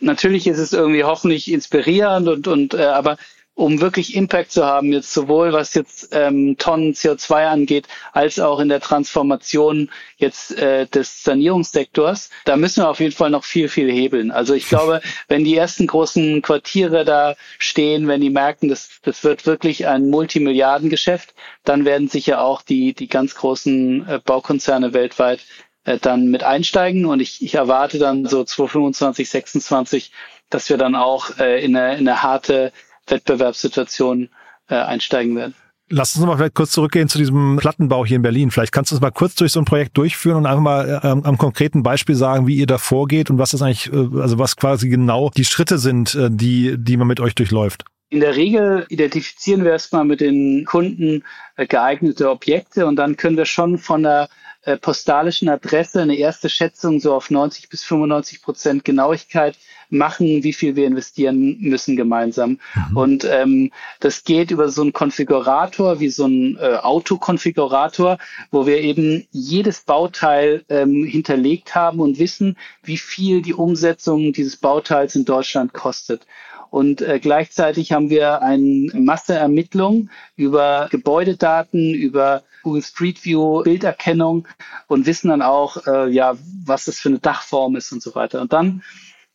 natürlich 0.00 0.46
ist 0.46 0.58
es 0.58 0.72
irgendwie 0.72 1.04
hoffentlich 1.04 1.52
inspirierend 1.52 2.28
und, 2.28 2.48
und 2.48 2.72
äh, 2.72 2.86
aber 2.86 3.18
um 3.60 3.82
wirklich 3.82 4.16
Impact 4.16 4.52
zu 4.52 4.64
haben, 4.64 4.90
jetzt 4.90 5.12
sowohl 5.12 5.52
was 5.52 5.74
jetzt 5.74 6.08
ähm, 6.12 6.56
Tonnen 6.56 6.94
CO2 6.94 7.46
angeht, 7.46 7.88
als 8.12 8.40
auch 8.40 8.58
in 8.58 8.70
der 8.70 8.80
Transformation 8.80 9.90
jetzt 10.16 10.56
äh, 10.56 10.86
des 10.86 11.22
Sanierungssektors, 11.22 12.30
da 12.46 12.56
müssen 12.56 12.82
wir 12.82 12.88
auf 12.88 13.00
jeden 13.00 13.12
Fall 13.12 13.28
noch 13.28 13.44
viel, 13.44 13.68
viel 13.68 13.92
hebeln. 13.92 14.30
Also 14.30 14.54
ich 14.54 14.66
glaube, 14.66 15.02
wenn 15.28 15.44
die 15.44 15.54
ersten 15.56 15.86
großen 15.86 16.40
Quartiere 16.40 17.04
da 17.04 17.36
stehen, 17.58 18.08
wenn 18.08 18.22
die 18.22 18.30
merken, 18.30 18.68
das, 18.68 18.88
das 19.02 19.22
wird 19.24 19.44
wirklich 19.44 19.86
ein 19.86 20.08
Multimilliardengeschäft, 20.08 21.34
dann 21.64 21.84
werden 21.84 22.08
sicher 22.08 22.40
auch 22.40 22.62
die, 22.62 22.94
die 22.94 23.08
ganz 23.08 23.34
großen 23.34 24.08
äh, 24.08 24.20
Baukonzerne 24.24 24.94
weltweit 24.94 25.40
äh, 25.84 25.98
dann 25.98 26.30
mit 26.30 26.44
einsteigen. 26.44 27.04
Und 27.04 27.20
ich, 27.20 27.42
ich 27.42 27.56
erwarte 27.56 27.98
dann 27.98 28.24
so 28.24 28.42
2025, 28.42 29.28
26, 29.28 30.12
dass 30.48 30.70
wir 30.70 30.78
dann 30.78 30.94
auch 30.94 31.38
äh, 31.38 31.62
in, 31.62 31.76
eine, 31.76 31.98
in 31.98 32.08
eine 32.08 32.22
harte 32.22 32.72
Wettbewerbssituation 33.10 34.28
äh, 34.68 34.74
einsteigen 34.74 35.36
werden. 35.36 35.54
Lass 35.92 36.14
uns 36.14 36.24
mal 36.24 36.36
vielleicht 36.36 36.54
kurz 36.54 36.70
zurückgehen 36.70 37.08
zu 37.08 37.18
diesem 37.18 37.56
Plattenbau 37.56 38.06
hier 38.06 38.14
in 38.14 38.22
Berlin. 38.22 38.52
Vielleicht 38.52 38.70
kannst 38.70 38.92
du 38.92 38.94
uns 38.94 39.02
mal 39.02 39.10
kurz 39.10 39.34
durch 39.34 39.50
so 39.50 39.60
ein 39.60 39.64
Projekt 39.64 39.98
durchführen 39.98 40.36
und 40.36 40.46
einfach 40.46 40.62
mal 40.62 41.00
ähm, 41.02 41.24
am 41.24 41.36
konkreten 41.36 41.82
Beispiel 41.82 42.14
sagen, 42.14 42.46
wie 42.46 42.54
ihr 42.54 42.66
da 42.66 42.78
vorgeht 42.78 43.28
und 43.28 43.38
was 43.38 43.50
das 43.50 43.60
eigentlich, 43.60 43.92
äh, 43.92 44.20
also 44.20 44.38
was 44.38 44.54
quasi 44.54 44.88
genau 44.88 45.30
die 45.30 45.44
Schritte 45.44 45.78
sind, 45.78 46.14
äh, 46.14 46.28
die, 46.30 46.76
die 46.78 46.96
man 46.96 47.08
mit 47.08 47.18
euch 47.18 47.34
durchläuft. 47.34 47.84
In 48.08 48.20
der 48.20 48.36
Regel 48.36 48.86
identifizieren 48.88 49.64
wir 49.64 49.72
erstmal 49.72 50.04
mit 50.04 50.20
den 50.20 50.64
Kunden 50.64 51.24
äh, 51.56 51.66
geeignete 51.66 52.30
Objekte 52.30 52.86
und 52.86 52.94
dann 52.94 53.16
können 53.16 53.36
wir 53.36 53.44
schon 53.44 53.76
von 53.76 54.04
der 54.04 54.28
äh, 54.62 54.76
postalischen 54.76 55.48
Adresse 55.48 56.02
eine 56.02 56.16
erste 56.16 56.48
Schätzung 56.48 57.00
so 57.00 57.14
auf 57.14 57.30
90 57.30 57.68
bis 57.68 57.82
95 57.84 58.42
Prozent 58.42 58.84
Genauigkeit 58.84 59.56
machen, 59.90 60.44
wie 60.44 60.52
viel 60.52 60.76
wir 60.76 60.86
investieren 60.86 61.58
müssen 61.60 61.96
gemeinsam. 61.96 62.58
Mhm. 62.90 62.96
Und 62.96 63.24
ähm, 63.24 63.72
das 63.98 64.24
geht 64.24 64.50
über 64.50 64.68
so 64.68 64.82
einen 64.82 64.92
Konfigurator, 64.92 66.00
wie 66.00 66.10
so 66.10 66.26
ein 66.26 66.56
äh, 66.60 66.76
Autokonfigurator, 66.76 68.18
wo 68.50 68.66
wir 68.66 68.78
eben 68.78 69.26
jedes 69.30 69.80
Bauteil 69.80 70.64
ähm, 70.68 71.04
hinterlegt 71.04 71.74
haben 71.74 72.00
und 72.00 72.18
wissen, 72.18 72.56
wie 72.82 72.98
viel 72.98 73.42
die 73.42 73.54
Umsetzung 73.54 74.32
dieses 74.32 74.56
Bauteils 74.56 75.16
in 75.16 75.24
Deutschland 75.24 75.72
kostet. 75.72 76.26
Und 76.70 77.02
äh, 77.02 77.18
gleichzeitig 77.18 77.92
haben 77.92 78.10
wir 78.10 78.42
eine 78.42 78.90
Masseermittlung 78.94 80.08
über 80.36 80.88
Gebäudedaten, 80.90 81.94
über 81.94 82.42
Google 82.62 82.82
Street 82.82 83.24
View, 83.24 83.62
Bilderkennung 83.62 84.46
und 84.86 85.06
wissen 85.06 85.28
dann 85.28 85.42
auch, 85.42 85.86
äh, 85.86 86.08
ja, 86.10 86.36
was 86.64 86.84
das 86.84 86.98
für 86.98 87.08
eine 87.08 87.18
Dachform 87.18 87.76
ist 87.76 87.90
und 87.92 88.02
so 88.02 88.14
weiter. 88.14 88.40
Und 88.40 88.52
dann 88.52 88.82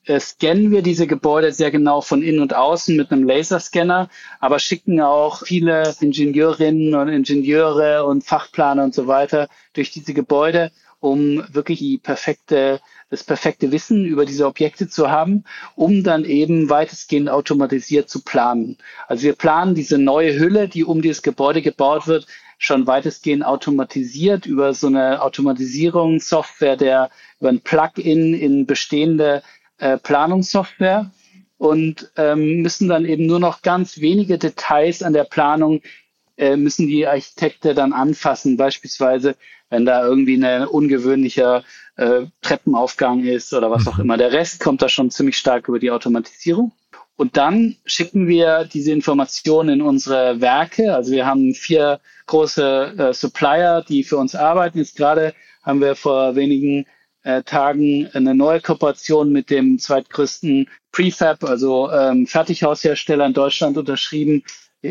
äh, 0.05 0.19
scannen 0.19 0.71
wir 0.71 0.81
diese 0.81 1.07
Gebäude 1.07 1.51
sehr 1.51 1.71
genau 1.71 2.01
von 2.01 2.21
innen 2.21 2.39
und 2.39 2.55
außen 2.55 2.95
mit 2.95 3.11
einem 3.11 3.27
Laserscanner, 3.27 4.09
aber 4.39 4.59
schicken 4.59 5.01
auch 5.01 5.43
viele 5.45 5.93
Ingenieurinnen 5.99 6.93
und 6.95 7.09
Ingenieure 7.09 8.05
und 8.05 8.23
Fachplaner 8.23 8.83
und 8.83 8.93
so 8.93 9.07
weiter 9.07 9.47
durch 9.73 9.91
diese 9.91 10.13
Gebäude, 10.13 10.71
um 10.99 11.43
wirklich 11.51 11.79
die 11.79 11.97
perfekte 11.97 12.79
das 13.09 13.23
perfekte 13.23 13.71
Wissen 13.71 14.05
über 14.05 14.25
diese 14.25 14.47
Objekte 14.47 14.89
zu 14.89 15.11
haben, 15.11 15.43
um 15.75 16.03
dann 16.03 16.25
eben 16.25 16.69
weitestgehend 16.69 17.29
automatisiert 17.29 18.09
zu 18.09 18.23
planen. 18.23 18.77
Also 19.07 19.23
wir 19.23 19.33
planen 19.33 19.75
diese 19.75 19.97
neue 19.97 20.37
Hülle, 20.39 20.67
die 20.67 20.83
um 20.83 21.01
dieses 21.01 21.21
Gebäude 21.21 21.61
gebaut 21.61 22.07
wird, 22.07 22.27
schon 22.57 22.87
weitestgehend 22.87 23.45
automatisiert 23.45 24.45
über 24.45 24.73
so 24.73 24.87
eine 24.87 25.21
Automatisierungssoftware, 25.21 26.77
der 26.77 27.09
über 27.39 27.49
ein 27.49 27.61
Plugin 27.61 28.33
in 28.33 28.65
bestehende 28.65 29.43
äh, 29.77 29.97
Planungssoftware 29.97 31.11
und 31.57 32.11
ähm, 32.17 32.61
müssen 32.61 32.87
dann 32.89 33.05
eben 33.05 33.25
nur 33.25 33.39
noch 33.39 33.61
ganz 33.61 33.99
wenige 33.99 34.37
Details 34.37 35.03
an 35.03 35.13
der 35.13 35.25
Planung 35.25 35.81
äh, 36.37 36.55
müssen 36.57 36.87
die 36.87 37.07
Architekte 37.07 37.73
dann 37.73 37.93
anfassen. 37.93 38.57
Beispielsweise, 38.57 39.35
wenn 39.69 39.85
da 39.85 40.05
irgendwie 40.05 40.43
ein 40.43 40.67
ungewöhnlicher 40.67 41.63
äh, 41.97 42.25
Treppenaufgang 42.41 43.23
ist 43.23 43.53
oder 43.53 43.71
was 43.71 43.87
auch 43.87 43.97
mhm. 43.97 44.03
immer. 44.03 44.17
Der 44.17 44.31
Rest 44.31 44.59
kommt 44.59 44.81
da 44.81 44.89
schon 44.89 45.11
ziemlich 45.11 45.37
stark 45.37 45.67
über 45.67 45.79
die 45.79 45.91
Automatisierung. 45.91 46.71
Und 47.17 47.37
dann 47.37 47.77
schicken 47.85 48.27
wir 48.27 48.65
diese 48.65 48.91
Informationen 48.91 49.79
in 49.79 49.81
unsere 49.81 50.41
Werke. 50.41 50.93
Also 50.93 51.13
wir 51.13 51.25
haben 51.25 51.53
vier 51.53 52.01
große 52.27 52.95
äh, 52.97 53.13
Supplier, 53.13 53.85
die 53.87 54.03
für 54.03 54.17
uns 54.17 54.35
arbeiten. 54.35 54.79
Jetzt 54.79 54.97
gerade 54.97 55.33
haben 55.63 55.79
wir 55.79 55.95
vor 55.95 56.35
wenigen 56.35 56.85
äh, 57.23 57.41
Tagen 57.43 58.07
eine 58.13 58.35
neue 58.35 58.59
Kooperation 58.59 59.31
mit 59.31 59.49
dem 59.49 59.79
zweitgrößten 59.79 60.69
Prefab, 60.91 61.43
also 61.43 61.89
ähm, 61.91 62.27
Fertighaushersteller 62.27 63.25
in 63.25 63.33
Deutschland 63.33 63.77
unterschrieben. 63.77 64.43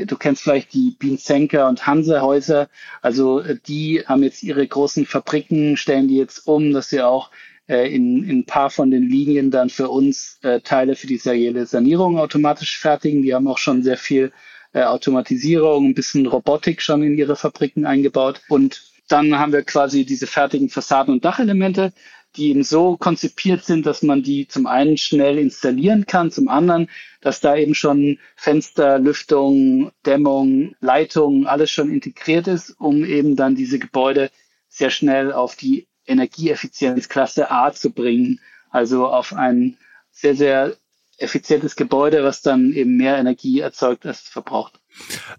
Du 0.06 0.16
kennst 0.16 0.42
vielleicht 0.42 0.72
die 0.74 0.96
Bienzenker 0.98 1.68
und 1.68 1.86
Hansehäuser. 1.86 2.68
Also 3.02 3.40
äh, 3.40 3.56
die 3.66 4.02
haben 4.06 4.22
jetzt 4.22 4.42
ihre 4.42 4.66
großen 4.66 5.06
Fabriken, 5.06 5.76
stellen 5.76 6.08
die 6.08 6.16
jetzt 6.16 6.46
um, 6.46 6.72
dass 6.72 6.90
sie 6.90 7.02
auch 7.02 7.30
äh, 7.68 7.94
in, 7.94 8.24
in 8.24 8.38
ein 8.40 8.46
paar 8.46 8.70
von 8.70 8.90
den 8.90 9.08
Linien 9.08 9.50
dann 9.50 9.70
für 9.70 9.88
uns 9.88 10.38
äh, 10.42 10.60
Teile 10.60 10.96
für 10.96 11.06
die 11.06 11.18
serielle 11.18 11.66
Sanierung 11.66 12.18
automatisch 12.18 12.78
fertigen. 12.78 13.22
Die 13.22 13.34
haben 13.34 13.48
auch 13.48 13.58
schon 13.58 13.82
sehr 13.82 13.96
viel 13.96 14.32
Automatisierung, 14.76 15.86
ein 15.86 15.94
bisschen 15.94 16.26
Robotik 16.26 16.82
schon 16.82 17.04
in 17.04 17.16
ihre 17.16 17.36
Fabriken 17.36 17.86
eingebaut. 17.86 18.40
Und 18.48 18.82
dann 19.06 19.38
haben 19.38 19.52
wir 19.52 19.62
quasi 19.62 20.04
diese 20.04 20.26
fertigen 20.26 20.68
Fassaden- 20.68 21.14
und 21.14 21.24
Dachelemente, 21.24 21.92
die 22.36 22.48
eben 22.50 22.64
so 22.64 22.96
konzipiert 22.96 23.64
sind, 23.64 23.86
dass 23.86 24.02
man 24.02 24.22
die 24.22 24.48
zum 24.48 24.66
einen 24.66 24.96
schnell 24.96 25.38
installieren 25.38 26.06
kann, 26.06 26.30
zum 26.30 26.48
anderen, 26.48 26.90
dass 27.20 27.40
da 27.40 27.56
eben 27.56 27.74
schon 27.74 28.18
Fenster, 28.36 28.98
Lüftung, 28.98 29.92
Dämmung, 30.04 30.74
Leitung, 30.80 31.46
alles 31.46 31.70
schon 31.70 31.92
integriert 31.92 32.48
ist, 32.48 32.70
um 32.78 33.04
eben 33.04 33.36
dann 33.36 33.54
diese 33.54 33.78
Gebäude 33.78 34.30
sehr 34.68 34.90
schnell 34.90 35.32
auf 35.32 35.56
die 35.56 35.86
Energieeffizienzklasse 36.06 37.50
A 37.50 37.72
zu 37.72 37.90
bringen, 37.90 38.40
also 38.70 39.06
auf 39.06 39.32
ein 39.32 39.78
sehr, 40.10 40.34
sehr 40.34 40.76
effizientes 41.18 41.76
Gebäude, 41.76 42.24
was 42.24 42.42
dann 42.42 42.72
eben 42.72 42.96
mehr 42.96 43.18
Energie 43.18 43.60
erzeugt, 43.60 44.06
als 44.06 44.22
es 44.22 44.28
verbraucht. 44.28 44.80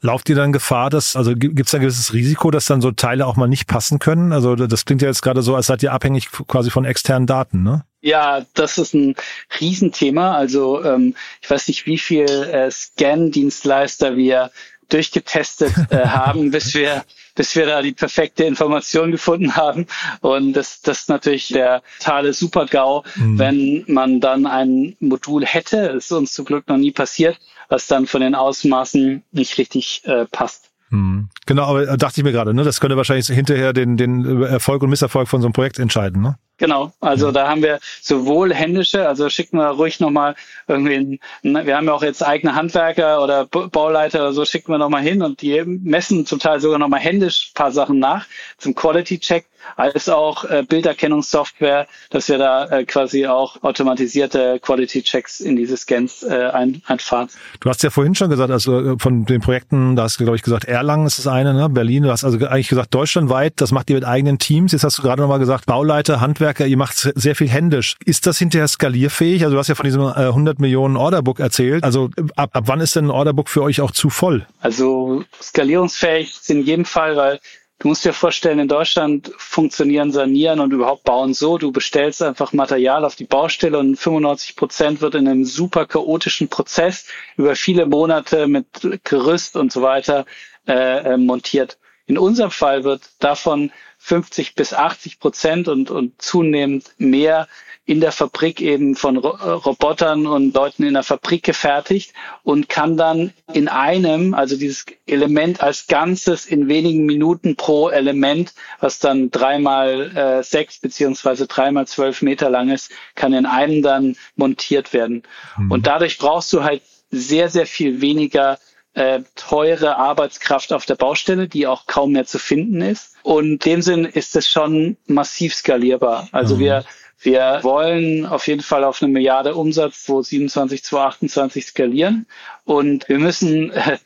Lauft 0.01 0.27
ihr 0.29 0.35
dann 0.35 0.51
Gefahr, 0.51 0.89
dass, 0.89 1.15
also 1.15 1.33
gibt 1.33 1.67
es 1.67 1.73
ein 1.73 1.81
gewisses 1.81 2.13
Risiko, 2.13 2.51
dass 2.51 2.65
dann 2.65 2.81
so 2.81 2.91
Teile 2.91 3.25
auch 3.25 3.37
mal 3.37 3.47
nicht 3.47 3.67
passen 3.67 3.99
können? 3.99 4.33
Also 4.33 4.55
das 4.55 4.85
klingt 4.85 5.01
ja 5.01 5.07
jetzt 5.07 5.21
gerade 5.21 5.41
so, 5.41 5.55
als 5.55 5.67
seid 5.67 5.81
ihr 5.81 5.93
abhängig 5.93 6.29
quasi 6.47 6.69
von 6.69 6.85
externen 6.85 7.27
Daten, 7.27 7.63
ne? 7.63 7.85
Ja, 8.01 8.45
das 8.53 8.77
ist 8.77 8.93
ein 8.93 9.15
Riesenthema. 9.59 10.35
Also 10.35 10.83
ähm, 10.83 11.15
ich 11.41 11.49
weiß 11.49 11.67
nicht, 11.69 11.87
wie 11.87 11.97
viel 11.97 12.25
äh, 12.25 12.69
Scan-Dienstleister 12.69 14.15
wir 14.15 14.51
durchgetestet 14.89 15.73
äh, 15.89 15.97
haben, 16.07 16.51
bis 16.51 16.73
wir 16.73 17.03
bis 17.35 17.55
wir 17.55 17.65
da 17.65 17.81
die 17.81 17.91
perfekte 17.91 18.45
Information 18.45 19.11
gefunden 19.11 19.55
haben. 19.55 19.85
Und 20.21 20.53
das, 20.53 20.81
das 20.81 21.01
ist 21.01 21.09
natürlich 21.09 21.49
der 21.49 21.83
totale 21.99 22.33
Super-GAU, 22.33 23.03
mhm. 23.15 23.37
wenn 23.37 23.83
man 23.87 24.21
dann 24.21 24.45
ein 24.45 24.95
Modul 25.01 25.45
hätte, 25.45 25.77
ist 25.97 26.11
uns 26.11 26.33
zum 26.33 26.45
Glück 26.45 26.67
noch 26.67 26.77
nie 26.77 26.91
passiert, 26.91 27.37
was 27.67 27.87
dann 27.87 28.07
von 28.07 28.21
den 28.21 28.35
Ausmaßen 28.35 29.21
nicht 29.31 29.57
richtig 29.57 30.01
äh, 30.05 30.25
passt. 30.25 30.71
Mhm. 30.89 31.29
Genau, 31.45 31.63
aber 31.63 31.89
äh, 31.89 31.97
dachte 31.97 32.21
ich 32.21 32.23
mir 32.23 32.31
gerade, 32.31 32.53
ne? 32.53 32.63
Das 32.63 32.79
könnte 32.79 32.95
wahrscheinlich 32.95 33.27
hinterher 33.27 33.73
den, 33.73 33.97
den 33.97 34.43
Erfolg 34.43 34.81
und 34.83 34.89
Misserfolg 34.89 35.27
von 35.27 35.41
so 35.41 35.47
einem 35.47 35.53
Projekt 35.53 35.79
entscheiden, 35.79 36.21
ne? 36.21 36.37
Genau, 36.57 36.93
also 37.01 37.31
da 37.31 37.49
haben 37.49 37.61
wir 37.61 37.79
sowohl 38.01 38.53
händische, 38.53 39.07
also 39.07 39.29
schicken 39.29 39.57
wir 39.57 39.71
ruhig 39.71 39.99
nochmal 39.99 40.35
irgendwie, 40.67 41.19
ein, 41.43 41.65
wir 41.65 41.75
haben 41.75 41.87
ja 41.87 41.93
auch 41.93 42.03
jetzt 42.03 42.25
eigene 42.25 42.55
Handwerker 42.55 43.21
oder 43.21 43.45
Bauleiter 43.45 44.21
oder 44.21 44.33
so, 44.33 44.45
schicken 44.45 44.71
wir 44.71 44.77
nochmal 44.77 45.01
hin 45.01 45.21
und 45.21 45.41
die 45.41 45.61
messen 45.65 46.25
zum 46.25 46.39
Teil 46.39 46.61
sogar 46.61 46.79
nochmal 46.79 47.01
händisch 47.01 47.51
paar 47.55 47.71
Sachen 47.71 47.99
nach 47.99 48.25
zum 48.57 48.73
Quality-Check, 48.73 49.45
als 49.75 50.09
auch 50.09 50.45
äh, 50.45 50.63
Bilderkennungssoftware, 50.63 51.87
dass 52.09 52.29
wir 52.29 52.37
da 52.37 52.65
äh, 52.67 52.85
quasi 52.85 53.27
auch 53.27 53.63
automatisierte 53.63 54.59
Quality-Checks 54.61 55.39
in 55.39 55.55
diese 55.55 55.75
Scans 55.75 56.23
äh, 56.23 56.49
ein, 56.53 56.81
einfahren. 56.85 57.29
Du 57.59 57.69
hast 57.69 57.83
ja 57.83 57.89
vorhin 57.89 58.15
schon 58.15 58.29
gesagt, 58.29 58.51
also 58.51 58.93
äh, 58.93 58.95
von 58.99 59.25
den 59.25 59.41
Projekten, 59.41 59.95
da 59.95 60.03
hast 60.03 60.19
du, 60.19 60.23
glaube 60.23 60.37
ich, 60.37 60.43
gesagt, 60.43 60.65
Erlangen 60.65 61.07
ist 61.07 61.17
das 61.17 61.27
eine, 61.27 61.53
ne? 61.53 61.69
Berlin, 61.69 62.03
du 62.03 62.11
hast 62.11 62.23
also 62.23 62.37
eigentlich 62.45 62.69
gesagt, 62.69 62.93
deutschlandweit, 62.93 63.53
das 63.57 63.71
macht 63.71 63.89
ihr 63.89 63.95
mit 63.95 64.05
eigenen 64.05 64.39
Teams. 64.39 64.71
Jetzt 64.71 64.83
hast 64.83 64.97
du 64.97 65.01
gerade 65.01 65.21
nochmal 65.21 65.39
gesagt, 65.39 65.65
Bauleiter, 65.65 66.21
Handwerker, 66.21 66.44
ihr 66.59 66.77
macht 66.77 67.11
sehr 67.15 67.35
viel 67.35 67.49
händisch. 67.49 67.95
Ist 68.05 68.27
das 68.27 68.37
hinterher 68.37 68.67
skalierfähig? 68.67 69.43
Also 69.43 69.55
du 69.55 69.59
hast 69.59 69.67
ja 69.67 69.75
von 69.75 69.85
diesem 69.85 70.01
äh, 70.01 70.27
100 70.27 70.59
Millionen 70.59 70.97
Orderbook 70.97 71.39
erzählt. 71.39 71.83
Also 71.83 72.09
ab, 72.35 72.51
ab 72.53 72.63
wann 72.67 72.81
ist 72.81 72.95
denn 72.95 73.05
ein 73.05 73.11
Orderbook 73.11 73.49
für 73.49 73.63
euch 73.63 73.81
auch 73.81 73.91
zu 73.91 74.09
voll? 74.09 74.45
Also 74.59 75.23
skalierungsfähig 75.41 76.31
ist 76.31 76.49
in 76.49 76.63
jedem 76.63 76.85
Fall, 76.85 77.15
weil 77.15 77.39
Du 77.79 77.89
musst 77.89 78.05
dir 78.05 78.13
vorstellen, 78.13 78.59
in 78.59 78.69
Deutschland 78.69 79.31
funktionieren 79.37 80.11
Sanieren 80.11 80.61
und 80.61 80.71
überhaupt 80.71 81.03
Bauen 81.03 81.33
so, 81.33 81.57
du 81.57 81.73
bestellst 81.73 82.23
einfach 82.23 82.53
Material 82.53 83.03
auf 83.03 83.15
die 83.15 83.25
Baustelle 83.25 83.77
und 83.77 83.97
95 83.97 84.55
Prozent 84.55 85.01
wird 85.01 85.15
in 85.15 85.27
einem 85.27 85.43
super 85.43 85.85
chaotischen 85.85 86.47
Prozess 86.47 87.05
über 87.35 87.53
viele 87.55 87.85
Monate 87.85 88.47
mit 88.47 88.65
Gerüst 89.03 89.57
und 89.57 89.73
so 89.73 89.81
weiter 89.81 90.25
äh, 90.67 91.13
äh 91.13 91.17
montiert. 91.17 91.77
In 92.07 92.17
unserem 92.17 92.51
Fall 92.51 92.83
wird 92.83 93.01
davon 93.19 93.71
50 93.97 94.55
bis 94.55 94.73
80 94.73 95.19
Prozent 95.19 95.67
und, 95.67 95.89
und 95.89 96.21
zunehmend 96.21 96.91
mehr 96.97 97.47
in 97.87 98.01
der 98.01 98.11
Fabrik 98.11 98.61
eben 98.61 98.95
von 98.95 99.15
äh, 99.15 99.19
Robotern 99.27 100.25
und 100.25 100.53
Leuten 100.55 100.83
in 100.83 100.95
der 100.95 101.03
Fabrik 101.03 101.43
gefertigt 101.43 102.13
und 102.43 102.67
kann 102.67 102.97
dann 102.97 103.31
in 103.53 103.67
einem, 103.67 104.33
also 104.33 104.57
dieses 104.57 104.85
Element 105.05 105.61
als 105.61 105.85
Ganzes 105.85 106.47
in 106.47 106.67
wenigen 106.67 107.05
Minuten 107.05 107.55
pro 107.55 107.89
Element, 107.89 108.53
was 108.79 108.97
dann 108.97 109.29
dreimal 109.29 110.15
äh, 110.15 110.43
sechs 110.43 110.79
beziehungsweise 110.79 111.45
dreimal 111.45 111.85
zwölf 111.85 112.23
Meter 112.23 112.49
lang 112.49 112.69
ist, 112.69 112.91
kann 113.13 113.33
in 113.33 113.45
einem 113.45 113.83
dann 113.83 114.15
montiert 114.35 114.93
werden. 114.93 115.21
Mhm. 115.57 115.71
Und 115.71 115.87
dadurch 115.87 116.17
brauchst 116.17 116.51
du 116.53 116.63
halt 116.63 116.81
sehr, 117.11 117.49
sehr 117.49 117.67
viel 117.67 118.01
weniger 118.01 118.57
äh, 118.95 119.21
teure 119.35 119.97
Arbeitskraft 119.97 120.73
auf 120.73 120.85
der 120.85 120.95
Baustelle, 120.95 121.47
die 121.47 121.67
auch 121.67 121.85
kaum 121.85 122.13
mehr 122.13 122.25
zu 122.25 122.39
finden 122.39 122.81
ist. 122.81 123.15
Und 123.23 123.45
in 123.45 123.59
dem 123.59 123.81
Sinn 123.81 124.05
ist 124.05 124.35
es 124.35 124.49
schon 124.49 124.97
massiv 125.05 125.53
skalierbar. 125.53 126.27
Also 126.31 126.55
mhm. 126.55 126.59
wir 126.59 126.85
wir 127.19 127.59
wollen 127.63 128.25
auf 128.25 128.47
jeden 128.47 128.61
Fall 128.61 128.83
auf 128.83 129.01
eine 129.01 129.11
Milliarde 129.11 129.55
Umsatz 129.55 130.03
2027, 130.03 130.83
2028 130.83 131.65
skalieren 131.65 132.27
und 132.65 133.07
wir 133.09 133.19
müssen 133.19 133.71
äh, 133.71 133.97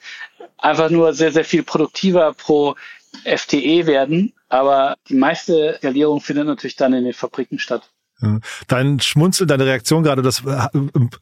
einfach 0.57 0.89
nur 0.89 1.13
sehr, 1.13 1.31
sehr 1.31 1.43
viel 1.43 1.63
produktiver 1.63 2.33
pro 2.33 2.75
FTE 3.25 3.87
werden. 3.87 4.33
Aber 4.47 4.95
die 5.09 5.15
meiste 5.15 5.75
Skalierung 5.77 6.21
findet 6.21 6.47
natürlich 6.47 6.75
dann 6.75 6.93
in 6.93 7.03
den 7.03 7.13
Fabriken 7.13 7.59
statt. 7.59 7.89
Dein 8.67 8.99
Schmunzel, 8.99 9.47
deine 9.47 9.65
Reaktion 9.65 10.03
gerade, 10.03 10.21
das 10.21 10.43
äh, 10.45 10.67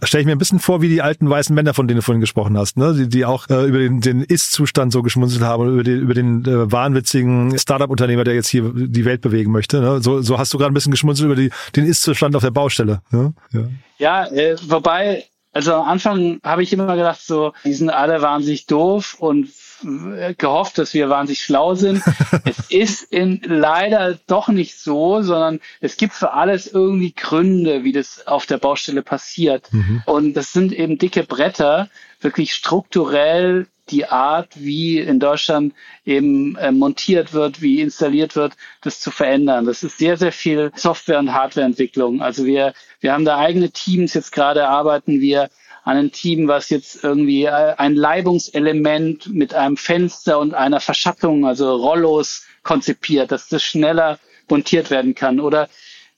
stelle 0.03 0.21
ich 0.21 0.25
mir 0.25 0.31
ein 0.31 0.39
bisschen 0.39 0.59
vor 0.59 0.81
wie 0.81 0.89
die 0.89 1.01
alten 1.01 1.29
weißen 1.29 1.53
Männer, 1.53 1.73
von 1.73 1.87
denen 1.87 1.97
du 1.97 2.01
vorhin 2.01 2.21
gesprochen 2.21 2.57
hast, 2.57 2.77
ne? 2.77 2.93
die, 2.93 3.07
die 3.07 3.25
auch 3.25 3.47
äh, 3.49 3.65
über 3.65 3.77
den, 3.77 4.01
den 4.01 4.21
Ist-Zustand 4.21 4.91
so 4.91 5.03
geschmunzelt 5.03 5.43
haben, 5.43 5.67
über 5.67 5.83
den, 5.83 5.99
über 5.99 6.13
den 6.15 6.43
äh, 6.45 6.71
wahnwitzigen 6.71 7.57
Startup-Unternehmer, 7.57 8.23
der 8.23 8.33
jetzt 8.33 8.49
hier 8.49 8.71
die 8.73 9.05
Welt 9.05 9.21
bewegen 9.21 9.51
möchte. 9.51 9.79
Ne? 9.79 10.01
So, 10.01 10.21
so 10.21 10.39
hast 10.39 10.53
du 10.53 10.57
gerade 10.57 10.71
ein 10.71 10.73
bisschen 10.73 10.91
geschmunzelt 10.91 11.25
über 11.25 11.35
die, 11.35 11.51
den 11.75 11.85
Ist-Zustand 11.85 12.35
auf 12.35 12.43
der 12.43 12.51
Baustelle. 12.51 13.01
Ne? 13.11 13.33
Ja, 13.51 13.67
ja 13.97 14.31
äh, 14.31 14.55
wobei, 14.67 15.25
also 15.53 15.75
am 15.75 15.87
Anfang 15.87 16.39
habe 16.43 16.63
ich 16.63 16.73
immer 16.73 16.95
gedacht, 16.95 17.21
so, 17.21 17.53
die 17.63 17.73
sind 17.73 17.91
alle 17.91 18.21
wahnsinnig 18.23 18.65
doof 18.65 19.15
und 19.19 19.49
gehofft, 20.37 20.77
dass 20.77 20.93
wir 20.93 21.09
wahnsinnig 21.09 21.41
schlau 21.41 21.75
sind. 21.75 22.01
es 22.45 22.59
ist 22.69 23.11
in, 23.11 23.41
leider 23.43 24.17
doch 24.27 24.47
nicht 24.47 24.79
so, 24.79 25.21
sondern 25.21 25.59
es 25.81 25.97
gibt 25.97 26.13
für 26.13 26.33
alles 26.33 26.67
irgendwie 26.67 27.13
Gründe, 27.13 27.83
wie 27.83 27.91
das 27.91 28.25
auf 28.27 28.45
der 28.45 28.57
Baustelle 28.57 29.01
passiert. 29.01 29.71
Mhm. 29.71 30.03
Und 30.05 30.33
das 30.33 30.53
sind 30.53 30.73
eben 30.73 30.97
dicke 30.97 31.23
Bretter, 31.23 31.89
wirklich 32.21 32.53
strukturell 32.53 33.67
die 33.89 34.05
Art, 34.05 34.49
wie 34.55 34.99
in 34.99 35.19
Deutschland 35.19 35.73
eben 36.05 36.55
äh, 36.57 36.71
montiert 36.71 37.33
wird, 37.33 37.61
wie 37.61 37.81
installiert 37.81 38.35
wird, 38.35 38.53
das 38.81 38.99
zu 38.99 39.11
verändern. 39.11 39.65
Das 39.65 39.83
ist 39.83 39.97
sehr, 39.97 40.17
sehr 40.17 40.31
viel 40.31 40.71
Software- 40.75 41.19
und 41.19 41.33
Hardwareentwicklung. 41.33 42.21
Also 42.21 42.45
wir, 42.45 42.73
wir 42.99 43.13
haben 43.13 43.25
da 43.25 43.37
eigene 43.37 43.71
Teams. 43.71 44.13
Jetzt 44.13 44.31
gerade 44.31 44.67
arbeiten 44.67 45.21
wir 45.21 45.49
an 45.87 45.95
ein 45.95 46.11
Team, 46.11 46.49
was 46.49 46.69
jetzt 46.69 47.01
irgendwie 47.01 47.45
äh, 47.45 47.73
ein 47.77 47.95
Leibungselement 47.95 49.33
mit 49.33 49.53
einem 49.53 49.77
Fenster 49.77 50.37
und 50.37 50.53
einer 50.53 50.81
Verschattung, 50.81 51.45
also 51.45 51.73
Rollos 51.75 52.45
konzipiert, 52.61 53.31
dass 53.31 53.47
das 53.47 53.63
schneller 53.63 54.19
montiert 54.49 54.89
werden 54.89 55.15
kann. 55.15 55.39
Oder 55.39 55.69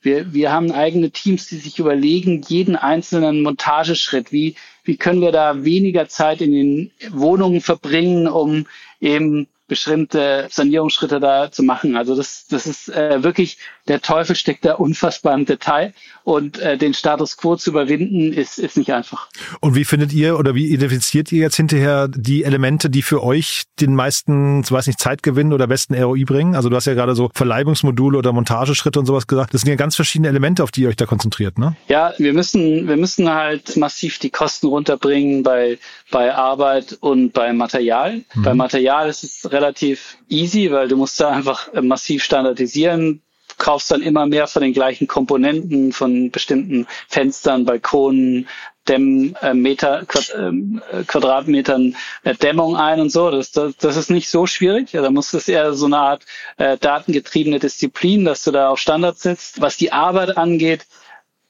wir, 0.02 0.34
wir 0.34 0.50
haben 0.50 0.72
eigene 0.72 1.12
Teams, 1.12 1.46
die 1.46 1.58
sich 1.58 1.78
überlegen, 1.78 2.42
jeden 2.48 2.74
einzelnen 2.74 3.42
Montageschritt, 3.42 4.32
wie, 4.32 4.56
wie 4.82 4.96
können 4.96 5.20
wir 5.20 5.30
da 5.30 5.62
weniger 5.62 6.08
Zeit 6.08 6.40
in 6.40 6.50
den 6.50 6.90
Wohnungen 7.12 7.60
verbringen, 7.60 8.26
um 8.26 8.66
eben 9.00 9.46
bestimmte 9.70 10.48
Sanierungsschritte 10.50 11.20
da 11.20 11.50
zu 11.50 11.62
machen. 11.62 11.96
Also 11.96 12.16
das, 12.16 12.46
das 12.48 12.66
ist 12.66 12.88
äh, 12.88 13.22
wirklich, 13.22 13.56
der 13.88 14.02
Teufel 14.02 14.34
steckt 14.34 14.64
da 14.64 14.74
unfassbar 14.74 15.32
im 15.34 15.46
Detail 15.46 15.94
und 16.24 16.58
äh, 16.58 16.76
den 16.76 16.92
Status 16.92 17.36
quo 17.36 17.56
zu 17.56 17.70
überwinden, 17.70 18.32
ist, 18.32 18.58
ist 18.58 18.76
nicht 18.76 18.92
einfach. 18.92 19.28
Und 19.60 19.76
wie 19.76 19.84
findet 19.84 20.12
ihr 20.12 20.38
oder 20.38 20.54
wie 20.54 20.66
identifiziert 20.66 21.30
ihr 21.32 21.40
jetzt 21.40 21.56
hinterher 21.56 22.08
die 22.08 22.42
Elemente, 22.42 22.90
die 22.90 23.02
für 23.02 23.22
euch 23.22 23.62
den 23.80 23.94
meisten, 23.94 24.68
weiß 24.68 24.88
nicht, 24.88 24.98
Zeitgewinn 24.98 25.52
oder 25.52 25.68
besten 25.68 25.94
ROI 25.94 26.24
bringen? 26.24 26.56
Also 26.56 26.68
du 26.68 26.74
hast 26.74 26.86
ja 26.86 26.94
gerade 26.94 27.14
so 27.14 27.30
Verleibungsmodule 27.32 28.18
oder 28.18 28.32
Montageschritte 28.32 28.98
und 28.98 29.06
sowas 29.06 29.28
gesagt. 29.28 29.54
Das 29.54 29.60
sind 29.60 29.70
ja 29.70 29.76
ganz 29.76 29.94
verschiedene 29.94 30.28
Elemente, 30.28 30.64
auf 30.64 30.72
die 30.72 30.82
ihr 30.82 30.88
euch 30.88 30.96
da 30.96 31.06
konzentriert, 31.06 31.58
ne? 31.58 31.76
Ja, 31.86 32.12
wir 32.18 32.32
müssen, 32.32 32.88
wir 32.88 32.96
müssen 32.96 33.30
halt 33.30 33.76
massiv 33.76 34.18
die 34.18 34.30
Kosten 34.30 34.66
runterbringen 34.66 35.44
bei, 35.44 35.78
bei 36.10 36.34
Arbeit 36.34 36.98
und 37.00 37.32
bei 37.32 37.52
Material. 37.52 38.22
Mhm. 38.34 38.42
Bei 38.42 38.54
Material 38.54 39.08
ist 39.08 39.22
es 39.22 39.52
relativ 39.60 40.16
easy, 40.28 40.70
weil 40.70 40.88
du 40.88 40.96
musst 40.96 41.20
da 41.20 41.30
einfach 41.30 41.68
massiv 41.82 42.24
standardisieren 42.24 43.22
kaufst 43.60 43.90
dann 43.92 44.02
immer 44.02 44.26
mehr 44.26 44.48
von 44.48 44.62
den 44.62 44.72
gleichen 44.72 45.06
Komponenten, 45.06 45.92
von 45.92 46.30
bestimmten 46.32 46.86
Fenstern, 47.08 47.64
Balkonen, 47.64 48.48
Dämm, 48.88 49.36
äh, 49.42 49.54
Meter, 49.54 50.04
Quad, 50.06 50.30
äh, 50.30 51.04
Quadratmetern 51.04 51.94
äh, 52.24 52.34
Dämmung 52.34 52.76
ein 52.76 52.98
und 53.00 53.10
so. 53.12 53.30
Das, 53.30 53.52
das, 53.52 53.76
das 53.76 53.96
ist 53.96 54.10
nicht 54.10 54.28
so 54.28 54.46
schwierig. 54.46 54.92
Ja, 54.92 55.02
da 55.02 55.10
muss 55.10 55.32
es 55.34 55.46
eher 55.48 55.74
so 55.74 55.86
eine 55.86 55.98
Art 55.98 56.22
äh, 56.56 56.76
datengetriebene 56.78 57.58
Disziplin, 57.60 58.24
dass 58.24 58.42
du 58.42 58.50
da 58.50 58.70
auf 58.70 58.78
Standards 58.80 59.22
setzt. 59.22 59.60
Was 59.60 59.76
die 59.76 59.92
Arbeit 59.92 60.36
angeht, 60.36 60.86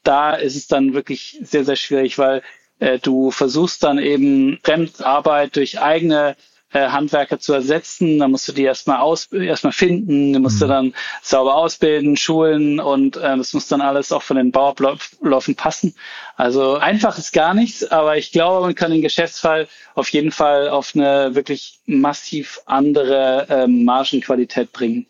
da 0.02 0.35
ist 0.35 0.57
es 0.57 0.67
dann 0.67 0.93
wirklich 0.93 1.38
sehr, 1.43 1.64
sehr 1.64 1.76
schwierig, 1.76 2.19
weil 2.19 2.43
äh, 2.81 2.99
du 2.99 3.31
versuchst 3.31 3.85
dann 3.85 3.99
eben 3.99 4.59
Fremdarbeit 4.64 5.55
durch 5.57 5.81
eigene 5.81 6.37
äh, 6.73 6.89
Handwerker 6.89 7.39
zu 7.39 7.53
ersetzen. 7.53 8.19
Da 8.19 8.29
musst 8.29 8.49
du 8.49 8.53
die 8.53 8.65
erstmal 8.65 9.00
aus, 9.00 9.27
erstmal 9.33 9.73
finden, 9.73 10.33
die 10.33 10.39
musst 10.39 10.57
mhm. 10.57 10.61
du 10.61 10.67
dann 10.69 10.95
sauber 11.23 11.57
ausbilden, 11.57 12.17
schulen 12.17 12.81
und 12.81 13.17
äh, 13.17 13.37
das 13.37 13.53
muss 13.53 13.69
dann 13.69 13.81
alles 13.81 14.12
auch 14.12 14.23
von 14.23 14.37
den 14.37 14.53
Bauabläufen 14.53 15.55
passen. 15.55 15.95
Also 16.37 16.77
einfach 16.77 17.19
ist 17.19 17.33
gar 17.33 17.55
nichts, 17.55 17.85
aber 17.91 18.17
ich 18.17 18.33
glaube, 18.33 18.67
man 18.67 18.75
kann 18.75 18.91
den 18.91 19.03
Geschäftsfall 19.03 19.69
auf 19.95 20.09
jeden 20.11 20.33
Fall 20.33 20.69
auf 20.69 20.93
eine 20.95 21.35
wirklich 21.35 21.81
massiv 21.87 22.61
andere 22.67 23.47
äh, 23.49 23.67
Margenqualität 23.67 24.73
bringen. 24.73 25.07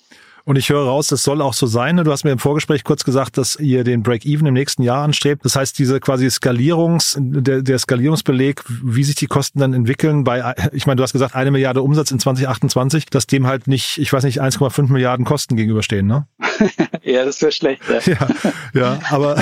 Und 0.50 0.56
ich 0.56 0.68
höre 0.68 0.84
raus, 0.84 1.06
das 1.06 1.22
soll 1.22 1.42
auch 1.42 1.54
so 1.54 1.68
sein. 1.68 1.96
Du 1.98 2.10
hast 2.10 2.24
mir 2.24 2.32
im 2.32 2.40
Vorgespräch 2.40 2.82
kurz 2.82 3.04
gesagt, 3.04 3.38
dass 3.38 3.54
ihr 3.54 3.84
den 3.84 4.02
Break-Even 4.02 4.48
im 4.48 4.54
nächsten 4.54 4.82
Jahr 4.82 5.04
anstrebt. 5.04 5.44
Das 5.44 5.54
heißt, 5.54 5.78
diese 5.78 6.00
quasi 6.00 6.28
Skalierungs, 6.28 7.16
der, 7.20 7.62
der 7.62 7.78
Skalierungsbeleg, 7.78 8.64
wie 8.82 9.04
sich 9.04 9.14
die 9.14 9.28
Kosten 9.28 9.60
dann 9.60 9.74
entwickeln 9.74 10.24
bei, 10.24 10.56
ich 10.72 10.88
meine, 10.88 10.96
du 10.96 11.04
hast 11.04 11.12
gesagt, 11.12 11.36
eine 11.36 11.52
Milliarde 11.52 11.82
Umsatz 11.82 12.10
in 12.10 12.18
2028, 12.18 13.06
dass 13.06 13.28
dem 13.28 13.46
halt 13.46 13.68
nicht, 13.68 13.98
ich 13.98 14.12
weiß 14.12 14.24
nicht, 14.24 14.42
1,5 14.42 14.90
Milliarden 14.90 15.24
Kosten 15.24 15.54
gegenüberstehen, 15.54 16.08
ne? 16.08 16.26
ja, 17.04 17.24
das 17.24 17.40
wäre 17.42 17.52
schlecht. 17.52 17.82
Ja. 17.88 18.00
ja, 18.12 18.28
ja, 18.74 18.98
aber 19.08 19.40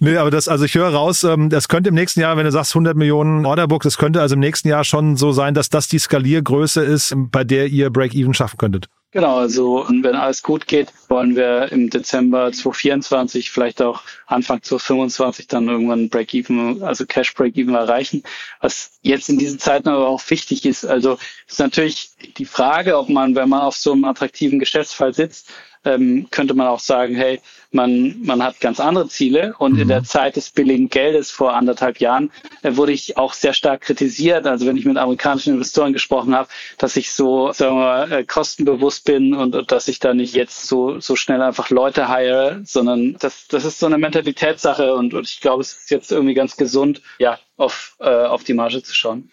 nee, 0.00 0.16
aber 0.16 0.32
das, 0.32 0.48
also 0.48 0.64
ich 0.64 0.74
höre 0.74 0.92
raus, 0.92 1.22
ähm, 1.22 1.48
das 1.48 1.68
könnte 1.68 1.90
im 1.90 1.94
nächsten 1.94 2.18
Jahr, 2.18 2.36
wenn 2.36 2.44
du 2.44 2.50
sagst 2.50 2.72
100 2.72 2.96
Millionen 2.96 3.46
Orderbook, 3.46 3.84
das 3.84 3.98
könnte 3.98 4.20
also 4.20 4.34
im 4.34 4.40
nächsten 4.40 4.66
Jahr 4.66 4.82
schon 4.82 5.16
so 5.16 5.30
sein, 5.30 5.54
dass 5.54 5.68
das 5.68 5.86
die 5.86 6.00
Skaliergröße 6.00 6.82
ist, 6.82 7.14
bei 7.16 7.44
der 7.44 7.68
ihr 7.68 7.90
Break-Even 7.90 8.34
schaffen 8.34 8.58
könntet. 8.58 8.88
Genau, 9.12 9.38
also 9.38 9.86
wenn 9.88 10.14
alles 10.14 10.40
gut 10.44 10.68
geht, 10.68 10.92
wollen 11.08 11.34
wir 11.34 11.72
im 11.72 11.90
Dezember 11.90 12.52
2024, 12.52 13.50
vielleicht 13.50 13.82
auch 13.82 14.02
Anfang 14.26 14.62
2025 14.62 15.48
dann 15.48 15.66
irgendwann 15.66 16.08
Break-Even, 16.08 16.84
also 16.84 17.06
Cash 17.06 17.34
Break-Even 17.34 17.74
erreichen. 17.74 18.22
Was 18.60 19.00
jetzt 19.02 19.28
in 19.28 19.36
diesen 19.36 19.58
Zeiten 19.58 19.88
aber 19.88 20.06
auch 20.06 20.22
wichtig 20.30 20.64
ist, 20.64 20.84
also 20.84 21.18
ist 21.48 21.58
natürlich 21.58 22.12
die 22.38 22.44
Frage, 22.44 22.96
ob 22.98 23.08
man, 23.08 23.34
wenn 23.34 23.48
man 23.48 23.62
auf 23.62 23.76
so 23.76 23.90
einem 23.92 24.04
attraktiven 24.04 24.60
Geschäftsfall 24.60 25.12
sitzt, 25.12 25.50
ähm, 25.84 26.28
könnte 26.30 26.54
man 26.54 26.66
auch 26.66 26.80
sagen, 26.80 27.14
hey, 27.14 27.40
man, 27.72 28.16
man 28.22 28.42
hat 28.42 28.60
ganz 28.60 28.80
andere 28.80 29.08
Ziele. 29.08 29.54
Und 29.58 29.74
mhm. 29.74 29.82
in 29.82 29.88
der 29.88 30.04
Zeit 30.04 30.36
des 30.36 30.50
billigen 30.50 30.88
Geldes 30.88 31.30
vor 31.30 31.54
anderthalb 31.54 31.98
Jahren 31.98 32.30
äh, 32.62 32.76
wurde 32.76 32.92
ich 32.92 33.16
auch 33.16 33.32
sehr 33.32 33.52
stark 33.52 33.82
kritisiert. 33.82 34.46
Also 34.46 34.66
wenn 34.66 34.76
ich 34.76 34.84
mit 34.84 34.96
amerikanischen 34.96 35.54
Investoren 35.54 35.92
gesprochen 35.92 36.34
habe, 36.34 36.48
dass 36.78 36.96
ich 36.96 37.12
so, 37.12 37.52
sagen 37.52 37.76
wir 37.76 37.80
mal, 37.80 38.12
äh, 38.12 38.24
kostenbewusst 38.24 39.04
bin 39.04 39.34
und, 39.34 39.54
und 39.54 39.72
dass 39.72 39.88
ich 39.88 39.98
da 39.98 40.14
nicht 40.14 40.34
jetzt 40.34 40.66
so, 40.66 41.00
so 41.00 41.16
schnell 41.16 41.42
einfach 41.42 41.70
Leute 41.70 42.08
heire, 42.08 42.60
sondern 42.64 43.16
das, 43.18 43.46
das 43.48 43.64
ist 43.64 43.78
so 43.78 43.86
eine 43.86 43.98
Mentalitätssache 43.98 44.94
und, 44.94 45.14
und 45.14 45.28
ich 45.28 45.40
glaube, 45.40 45.62
es 45.62 45.72
ist 45.72 45.90
jetzt 45.90 46.12
irgendwie 46.12 46.34
ganz 46.34 46.56
gesund, 46.56 47.02
ja, 47.18 47.38
auf, 47.56 47.96
äh, 48.00 48.08
auf 48.08 48.44
die 48.44 48.54
Marge 48.54 48.82
zu 48.82 48.94
schauen. 48.94 49.30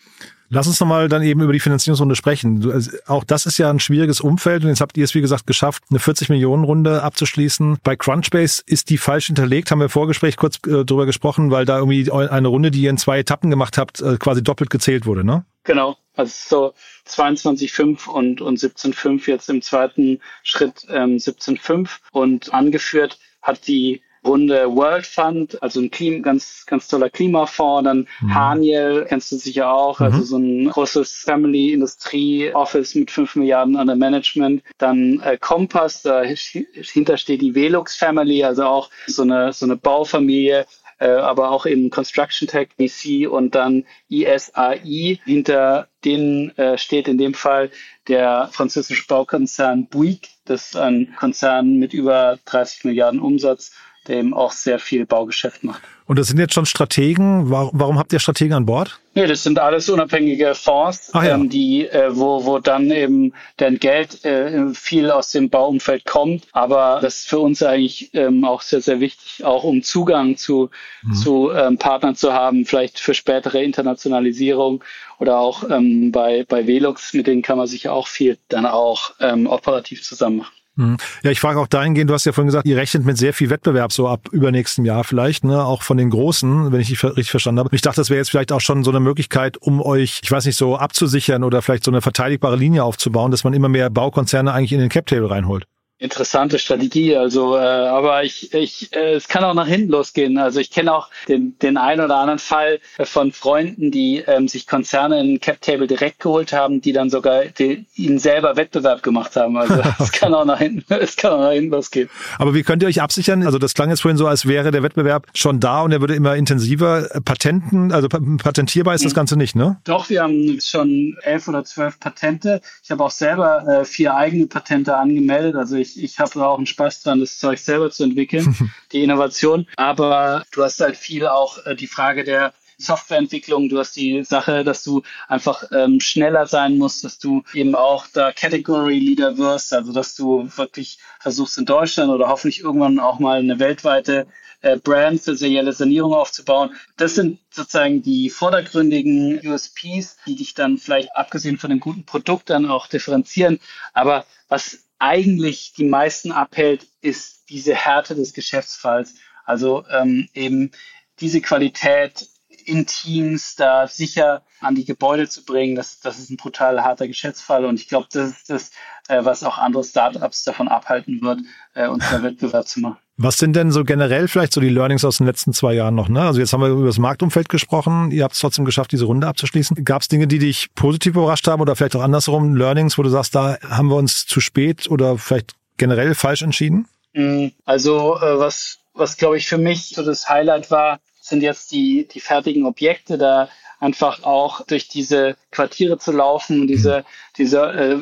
Lass 0.49 0.67
uns 0.67 0.79
nochmal 0.79 1.09
dann 1.09 1.23
eben 1.23 1.41
über 1.41 1.51
die 1.51 1.59
Finanzierungsrunde 1.59 2.15
sprechen. 2.15 2.61
Du, 2.61 2.71
also 2.71 2.91
auch 3.05 3.23
das 3.23 3.45
ist 3.45 3.57
ja 3.57 3.69
ein 3.69 3.79
schwieriges 3.79 4.21
Umfeld 4.21 4.63
und 4.63 4.69
jetzt 4.69 4.81
habt 4.81 4.97
ihr 4.97 5.03
es, 5.03 5.13
wie 5.13 5.21
gesagt, 5.21 5.45
geschafft, 5.45 5.83
eine 5.89 5.99
40-Millionen-Runde 5.99 7.03
abzuschließen. 7.03 7.79
Bei 7.83 7.95
Crunchbase 7.95 8.63
ist 8.65 8.89
die 8.89 8.97
falsch 8.97 9.27
hinterlegt, 9.27 9.71
haben 9.71 9.79
wir 9.79 9.85
im 9.85 9.89
Vorgespräch 9.89 10.37
kurz 10.37 10.57
äh, 10.65 10.85
drüber 10.85 11.05
gesprochen, 11.05 11.51
weil 11.51 11.65
da 11.65 11.77
irgendwie 11.77 12.09
eine 12.11 12.47
Runde, 12.47 12.71
die 12.71 12.81
ihr 12.81 12.89
in 12.89 12.97
zwei 12.97 13.19
Etappen 13.19 13.49
gemacht 13.49 13.77
habt, 13.77 14.01
äh, 14.01 14.17
quasi 14.17 14.41
doppelt 14.41 14.69
gezählt 14.69 15.05
wurde, 15.05 15.25
ne? 15.25 15.45
Genau. 15.63 15.97
Also 16.15 16.73
so 17.05 17.11
22,5 17.11 18.07
und, 18.07 18.41
und 18.41 18.57
17,5 18.57 19.29
jetzt 19.29 19.49
im 19.49 19.61
zweiten 19.61 20.19
Schritt 20.43 20.85
ähm, 20.89 21.17
17,5 21.17 21.89
und 22.11 22.53
angeführt 22.53 23.19
hat 23.41 23.67
die 23.67 24.01
Runde 24.27 24.75
World 24.75 25.05
Fund, 25.05 25.61
also 25.63 25.79
ein 25.79 25.89
Klima, 25.89 26.19
ganz, 26.19 26.65
ganz 26.65 26.87
toller 26.87 27.09
Klimafonds, 27.09 27.85
dann 27.85 28.07
mhm. 28.21 28.35
Haniel, 28.35 29.05
kennst 29.07 29.31
du 29.31 29.37
sicher 29.37 29.73
auch, 29.73 29.99
also 29.99 30.17
mhm. 30.17 30.21
also 30.21 30.23
so 30.23 30.37
ein 30.37 30.69
großes 30.69 31.11
Family 31.25 31.73
Industrie 31.73 32.53
Office 32.53 32.95
mit 32.95 33.09
5 33.09 33.37
Milliarden 33.37 33.75
an 33.75 33.87
der 33.87 33.95
Management, 33.95 34.63
dann 34.77 35.19
äh, 35.21 35.37
Compass, 35.37 36.01
dahinter 36.01 37.17
steht 37.17 37.41
die 37.41 37.55
Velux 37.55 37.95
Family, 37.95 38.43
also 38.43 38.63
auch 38.65 38.89
so 39.07 39.23
eine, 39.23 39.53
so 39.53 39.65
eine 39.65 39.77
Baufamilie, 39.77 40.65
äh, 40.99 41.09
aber 41.09 41.51
auch 41.51 41.65
im 41.65 41.89
Construction 41.89 42.47
Tech 42.47 42.69
VC 42.77 43.29
und 43.29 43.55
dann 43.55 43.85
ISAI. 44.09 45.19
Hinter 45.25 45.87
denen 46.03 46.57
äh, 46.57 46.77
steht 46.77 47.07
in 47.07 47.17
dem 47.17 47.33
Fall 47.33 47.69
der 48.07 48.49
französische 48.51 49.05
Baukonzern 49.07 49.87
Bouygues. 49.87 50.29
Das 50.45 50.67
ist 50.67 50.77
ein 50.77 51.13
Konzern 51.19 51.75
mit 51.77 51.93
über 51.93 52.39
30 52.45 52.85
Milliarden 52.85 53.19
Umsatz 53.19 53.73
eben 54.09 54.33
auch 54.33 54.51
sehr 54.51 54.79
viel 54.79 55.05
Baugeschäft 55.05 55.63
macht. 55.63 55.81
Und 56.07 56.17
das 56.17 56.27
sind 56.27 56.39
jetzt 56.39 56.53
schon 56.53 56.65
Strategen. 56.65 57.49
Warum 57.49 57.99
habt 57.99 58.13
ihr 58.13 58.19
Strategen 58.19 58.53
an 58.53 58.65
Bord? 58.65 58.97
Nee, 59.13 59.27
das 59.27 59.43
sind 59.43 59.59
alles 59.59 59.89
unabhängige 59.89 60.55
Fonds, 60.55 61.11
ja. 61.13 61.35
ähm, 61.35 61.49
die, 61.49 61.87
äh, 61.87 62.15
wo, 62.15 62.45
wo 62.45 62.59
dann 62.59 62.91
eben 62.91 63.33
dein 63.57 63.77
Geld 63.77 64.23
äh, 64.23 64.73
viel 64.73 65.11
aus 65.11 65.31
dem 65.31 65.49
Bauumfeld 65.49 66.05
kommt. 66.05 66.45
Aber 66.53 66.99
das 67.01 67.15
ist 67.15 67.29
für 67.29 67.39
uns 67.39 67.61
eigentlich 67.61 68.11
ähm, 68.13 68.45
auch 68.45 68.61
sehr, 68.61 68.79
sehr 68.79 69.01
wichtig, 69.01 69.43
auch 69.43 69.65
um 69.65 69.83
Zugang 69.83 70.37
zu, 70.37 70.69
mhm. 71.01 71.13
zu 71.13 71.51
ähm, 71.51 71.77
Partnern 71.77 72.15
zu 72.15 72.31
haben, 72.31 72.65
vielleicht 72.65 72.99
für 72.99 73.13
spätere 73.13 73.61
Internationalisierung 73.61 74.83
oder 75.19 75.39
auch 75.39 75.69
ähm, 75.69 76.11
bei, 76.11 76.45
bei 76.47 76.67
Velux, 76.67 77.13
mit 77.13 77.27
denen 77.27 77.41
kann 77.41 77.57
man 77.57 77.67
sich 77.67 77.89
auch 77.89 78.07
viel 78.07 78.37
dann 78.47 78.65
auch 78.65 79.11
ähm, 79.19 79.47
operativ 79.47 80.03
zusammen 80.03 80.37
machen. 80.37 80.53
Mhm. 80.77 80.97
Ja, 81.23 81.31
ich 81.31 81.39
frage 81.39 81.59
auch 81.59 81.67
dahingehend, 81.67 82.09
du 82.09 82.13
hast 82.13 82.25
ja 82.25 82.31
vorhin 82.31 82.47
gesagt, 82.47 82.67
ihr 82.67 82.77
rechnet 82.77 83.03
mit 83.03 83.17
sehr 83.17 83.33
viel 83.33 83.49
Wettbewerb 83.49 83.91
so 83.91 84.07
ab 84.07 84.29
übernächsten 84.31 84.85
Jahr 84.85 85.03
vielleicht, 85.03 85.43
ne, 85.43 85.63
auch 85.63 85.81
von 85.81 85.97
den 85.97 86.09
Großen, 86.09 86.71
wenn 86.71 86.79
ich 86.79 86.87
dich 86.87 87.03
richtig 87.03 87.31
verstanden 87.31 87.59
habe. 87.59 87.75
Ich 87.75 87.81
dachte, 87.81 87.99
das 87.99 88.09
wäre 88.09 88.19
jetzt 88.19 88.29
vielleicht 88.29 88.51
auch 88.51 88.61
schon 88.61 88.83
so 88.83 88.91
eine 88.91 88.99
Möglichkeit, 88.99 89.57
um 89.57 89.81
euch, 89.81 90.21
ich 90.23 90.31
weiß 90.31 90.45
nicht, 90.45 90.55
so 90.55 90.77
abzusichern 90.77 91.43
oder 91.43 91.61
vielleicht 91.61 91.83
so 91.83 91.91
eine 91.91 92.01
verteidigbare 92.01 92.55
Linie 92.55 92.83
aufzubauen, 92.83 93.31
dass 93.31 93.43
man 93.43 93.53
immer 93.53 93.69
mehr 93.69 93.89
Baukonzerne 93.89 94.53
eigentlich 94.53 94.73
in 94.73 94.79
den 94.79 94.89
Cap-Table 94.89 95.29
reinholt. 95.29 95.65
Interessante 95.99 96.59
Strategie, 96.59 97.15
also 97.15 97.55
äh, 97.55 97.59
aber 97.59 98.23
ich, 98.23 98.53
ich 98.53 98.95
äh, 98.95 99.15
es 99.15 99.27
kann 99.27 99.43
auch 99.43 99.55
nach 99.55 99.65
hinten 99.65 99.89
losgehen. 99.89 100.37
Also 100.37 100.59
ich 100.59 100.69
kenne 100.69 100.93
auch 100.93 101.09
den, 101.27 101.57
den 101.57 101.75
einen 101.75 102.01
oder 102.01 102.17
anderen 102.17 102.37
Fall 102.37 102.79
von 103.03 103.31
Freunden, 103.31 103.89
die 103.89 104.23
ähm, 104.27 104.47
sich 104.47 104.67
Konzerne 104.67 105.19
in 105.19 105.39
Cap 105.39 105.59
Table 105.59 105.87
direkt 105.87 106.19
geholt 106.19 106.53
haben, 106.53 106.81
die 106.81 106.93
dann 106.93 107.09
sogar 107.09 107.45
die, 107.45 107.87
ihnen 107.95 108.19
selber 108.19 108.55
Wettbewerb 108.57 109.01
gemacht 109.01 109.35
haben. 109.35 109.57
Also 109.57 109.81
es 109.99 110.11
kann 110.11 110.35
auch 110.35 110.45
nach 110.45 110.59
hinten, 110.59 110.85
es 110.93 111.15
kann 111.15 111.33
auch 111.33 111.39
nach 111.39 111.53
hinten 111.53 111.71
losgehen. 111.71 112.11
Aber 112.37 112.53
wie 112.53 112.61
könnt 112.61 112.83
ihr 112.83 112.89
euch 112.89 113.01
absichern? 113.01 113.43
Also 113.43 113.57
das 113.57 113.73
klang 113.73 113.89
jetzt 113.89 114.03
vorhin 114.03 114.17
so, 114.17 114.27
als 114.27 114.45
wäre 114.45 114.69
der 114.69 114.83
Wettbewerb 114.83 115.25
schon 115.33 115.59
da 115.59 115.81
und 115.81 115.91
er 115.93 115.99
würde 115.99 116.13
immer 116.13 116.35
intensiver. 116.35 117.09
Patenten, 117.25 117.91
also 117.91 118.07
patentierbar 118.07 118.93
ist 118.93 119.03
das 119.03 119.13
hm. 119.13 119.15
Ganze 119.15 119.35
nicht, 119.35 119.55
ne? 119.55 119.77
Doch, 119.83 120.11
wir 120.11 120.21
haben 120.21 120.59
schon 120.61 121.17
elf 121.23 121.47
oder 121.47 121.63
zwölf 121.63 121.99
Patente. 121.99 122.61
Ich 122.83 122.91
habe 122.91 123.03
auch 123.03 123.09
selber 123.09 123.67
äh, 123.67 123.83
vier 123.83 124.15
eigene 124.15 124.45
Patente 124.45 124.95
angemeldet. 124.95 125.55
Also 125.55 125.75
ich 125.75 125.86
ich, 125.87 126.03
ich 126.03 126.19
habe 126.19 126.45
auch 126.45 126.57
einen 126.57 126.65
Spaß 126.65 127.03
dran, 127.03 127.19
das 127.19 127.39
Zeug 127.39 127.59
selber 127.59 127.91
zu 127.91 128.03
entwickeln, 128.03 128.55
die 128.91 129.03
Innovation. 129.03 129.67
Aber 129.75 130.43
du 130.51 130.63
hast 130.63 130.79
halt 130.79 130.97
viel 130.97 131.27
auch 131.27 131.65
äh, 131.65 131.75
die 131.75 131.87
Frage 131.87 132.23
der 132.23 132.53
Softwareentwicklung, 132.79 133.69
du 133.69 133.79
hast 133.79 133.95
die 133.95 134.23
Sache, 134.23 134.63
dass 134.63 134.83
du 134.83 135.01
einfach 135.27 135.63
ähm, 135.71 135.99
schneller 135.99 136.45
sein 136.45 136.77
musst, 136.77 137.03
dass 137.03 137.17
du 137.17 137.43
eben 137.53 137.73
auch 137.73 138.05
da 138.13 138.31
Category 138.31 138.99
Leader 138.99 139.37
wirst, 139.37 139.73
also 139.73 139.91
dass 139.91 140.15
du 140.15 140.47
wirklich 140.55 140.99
versuchst 141.19 141.57
in 141.57 141.65
Deutschland 141.65 142.11
oder 142.11 142.27
hoffentlich 142.27 142.61
irgendwann 142.61 142.99
auch 142.99 143.17
mal 143.17 143.39
eine 143.39 143.57
weltweite 143.57 144.27
äh, 144.61 144.77
Brand 144.77 145.21
für 145.21 145.35
serielle 145.35 145.73
Sanierung 145.73 146.13
aufzubauen. 146.13 146.75
Das 146.97 147.15
sind 147.15 147.39
sozusagen 147.49 148.03
die 148.03 148.29
vordergründigen 148.29 149.39
USPs, 149.47 150.17
die 150.27 150.35
dich 150.35 150.53
dann 150.53 150.77
vielleicht 150.77 151.15
abgesehen 151.15 151.57
von 151.57 151.71
dem 151.71 151.79
guten 151.79 152.05
Produkt 152.05 152.49
dann 152.49 152.67
auch 152.67 152.87
differenzieren. 152.87 153.59
Aber 153.93 154.25
was 154.49 154.86
eigentlich 154.99 155.73
die 155.73 155.85
meisten 155.85 156.31
abhält, 156.31 156.87
ist 157.01 157.49
diese 157.49 157.75
Härte 157.75 158.15
des 158.15 158.33
Geschäftsfalls. 158.33 159.15
Also 159.45 159.85
ähm, 159.87 160.27
eben 160.33 160.71
diese 161.19 161.41
Qualität 161.41 162.27
in 162.67 162.85
Teams 162.85 163.55
da 163.55 163.87
sicher 163.87 164.43
an 164.59 164.75
die 164.75 164.83
Gebäude 164.83 165.29
zu 165.29 165.45
bringen, 165.45 165.75
das, 165.75 165.99
das 166.01 166.19
ist 166.19 166.29
ein 166.29 166.37
brutal 166.37 166.83
harter 166.83 167.07
Geschäftsfall 167.07 167.63
und 167.65 167.79
ich 167.79 167.87
glaube, 167.87 168.07
das 168.11 168.31
ist 168.31 168.49
das, 168.49 168.71
äh, 169.07 169.23
was 169.23 169.43
auch 169.43 169.57
andere 169.57 169.83
Startups 169.83 170.43
davon 170.43 170.67
abhalten 170.67 171.21
wird, 171.21 171.39
äh, 171.73 171.87
uns 171.87 172.03
da 172.09 172.21
Wettbewerb 172.23 172.67
zu 172.67 172.81
machen. 172.81 172.97
Was 173.15 173.37
sind 173.37 173.55
denn 173.55 173.71
so 173.71 173.83
generell 173.83 174.27
vielleicht 174.27 174.53
so 174.53 174.61
die 174.61 174.69
Learnings 174.69 175.05
aus 175.05 175.17
den 175.17 175.25
letzten 175.25 175.53
zwei 175.53 175.73
Jahren 175.73 175.95
noch? 175.95 176.09
Ne? 176.09 176.21
Also 176.21 176.39
jetzt 176.39 176.53
haben 176.53 176.61
wir 176.61 176.67
über 176.67 176.85
das 176.85 176.99
Marktumfeld 176.99 177.49
gesprochen. 177.49 178.11
Ihr 178.11 178.23
habt 178.23 178.35
es 178.35 178.41
trotzdem 178.41 178.63
geschafft, 178.65 178.91
diese 178.91 179.05
Runde 179.05 179.25
abzuschließen. 179.27 179.83
Gab 179.85 180.03
es 180.03 180.07
Dinge, 180.07 180.27
die 180.27 180.37
dich 180.37 180.67
positiv 180.75 181.15
überrascht 181.15 181.47
haben 181.47 181.61
oder 181.61 181.75
vielleicht 181.75 181.95
auch 181.95 182.03
andersrum 182.03 182.55
Learnings, 182.55 182.97
wo 182.97 183.03
du 183.03 183.09
sagst, 183.09 183.33
da 183.33 183.57
haben 183.67 183.87
wir 183.87 183.95
uns 183.95 184.27
zu 184.27 184.39
spät 184.39 184.91
oder 184.91 185.17
vielleicht 185.17 185.55
generell 185.77 186.13
falsch 186.13 186.43
entschieden? 186.43 186.87
Mm, 187.13 187.47
also 187.65 188.17
äh, 188.17 188.37
was, 188.37 188.79
was 188.93 189.17
glaube 189.17 189.37
ich 189.37 189.47
für 189.47 189.57
mich 189.57 189.89
so 189.95 190.03
das 190.03 190.29
Highlight 190.29 190.69
war, 190.69 190.99
sind 191.27 191.41
jetzt 191.41 191.71
die, 191.71 192.07
die 192.07 192.19
fertigen 192.19 192.65
Objekte, 192.65 193.17
da 193.17 193.49
einfach 193.79 194.23
auch 194.23 194.65
durch 194.65 194.87
diese 194.87 195.35
Quartiere 195.51 195.97
zu 195.99 196.11
laufen, 196.11 196.67
diese, 196.67 197.05
diese 197.37 197.61
äh, 197.61 197.99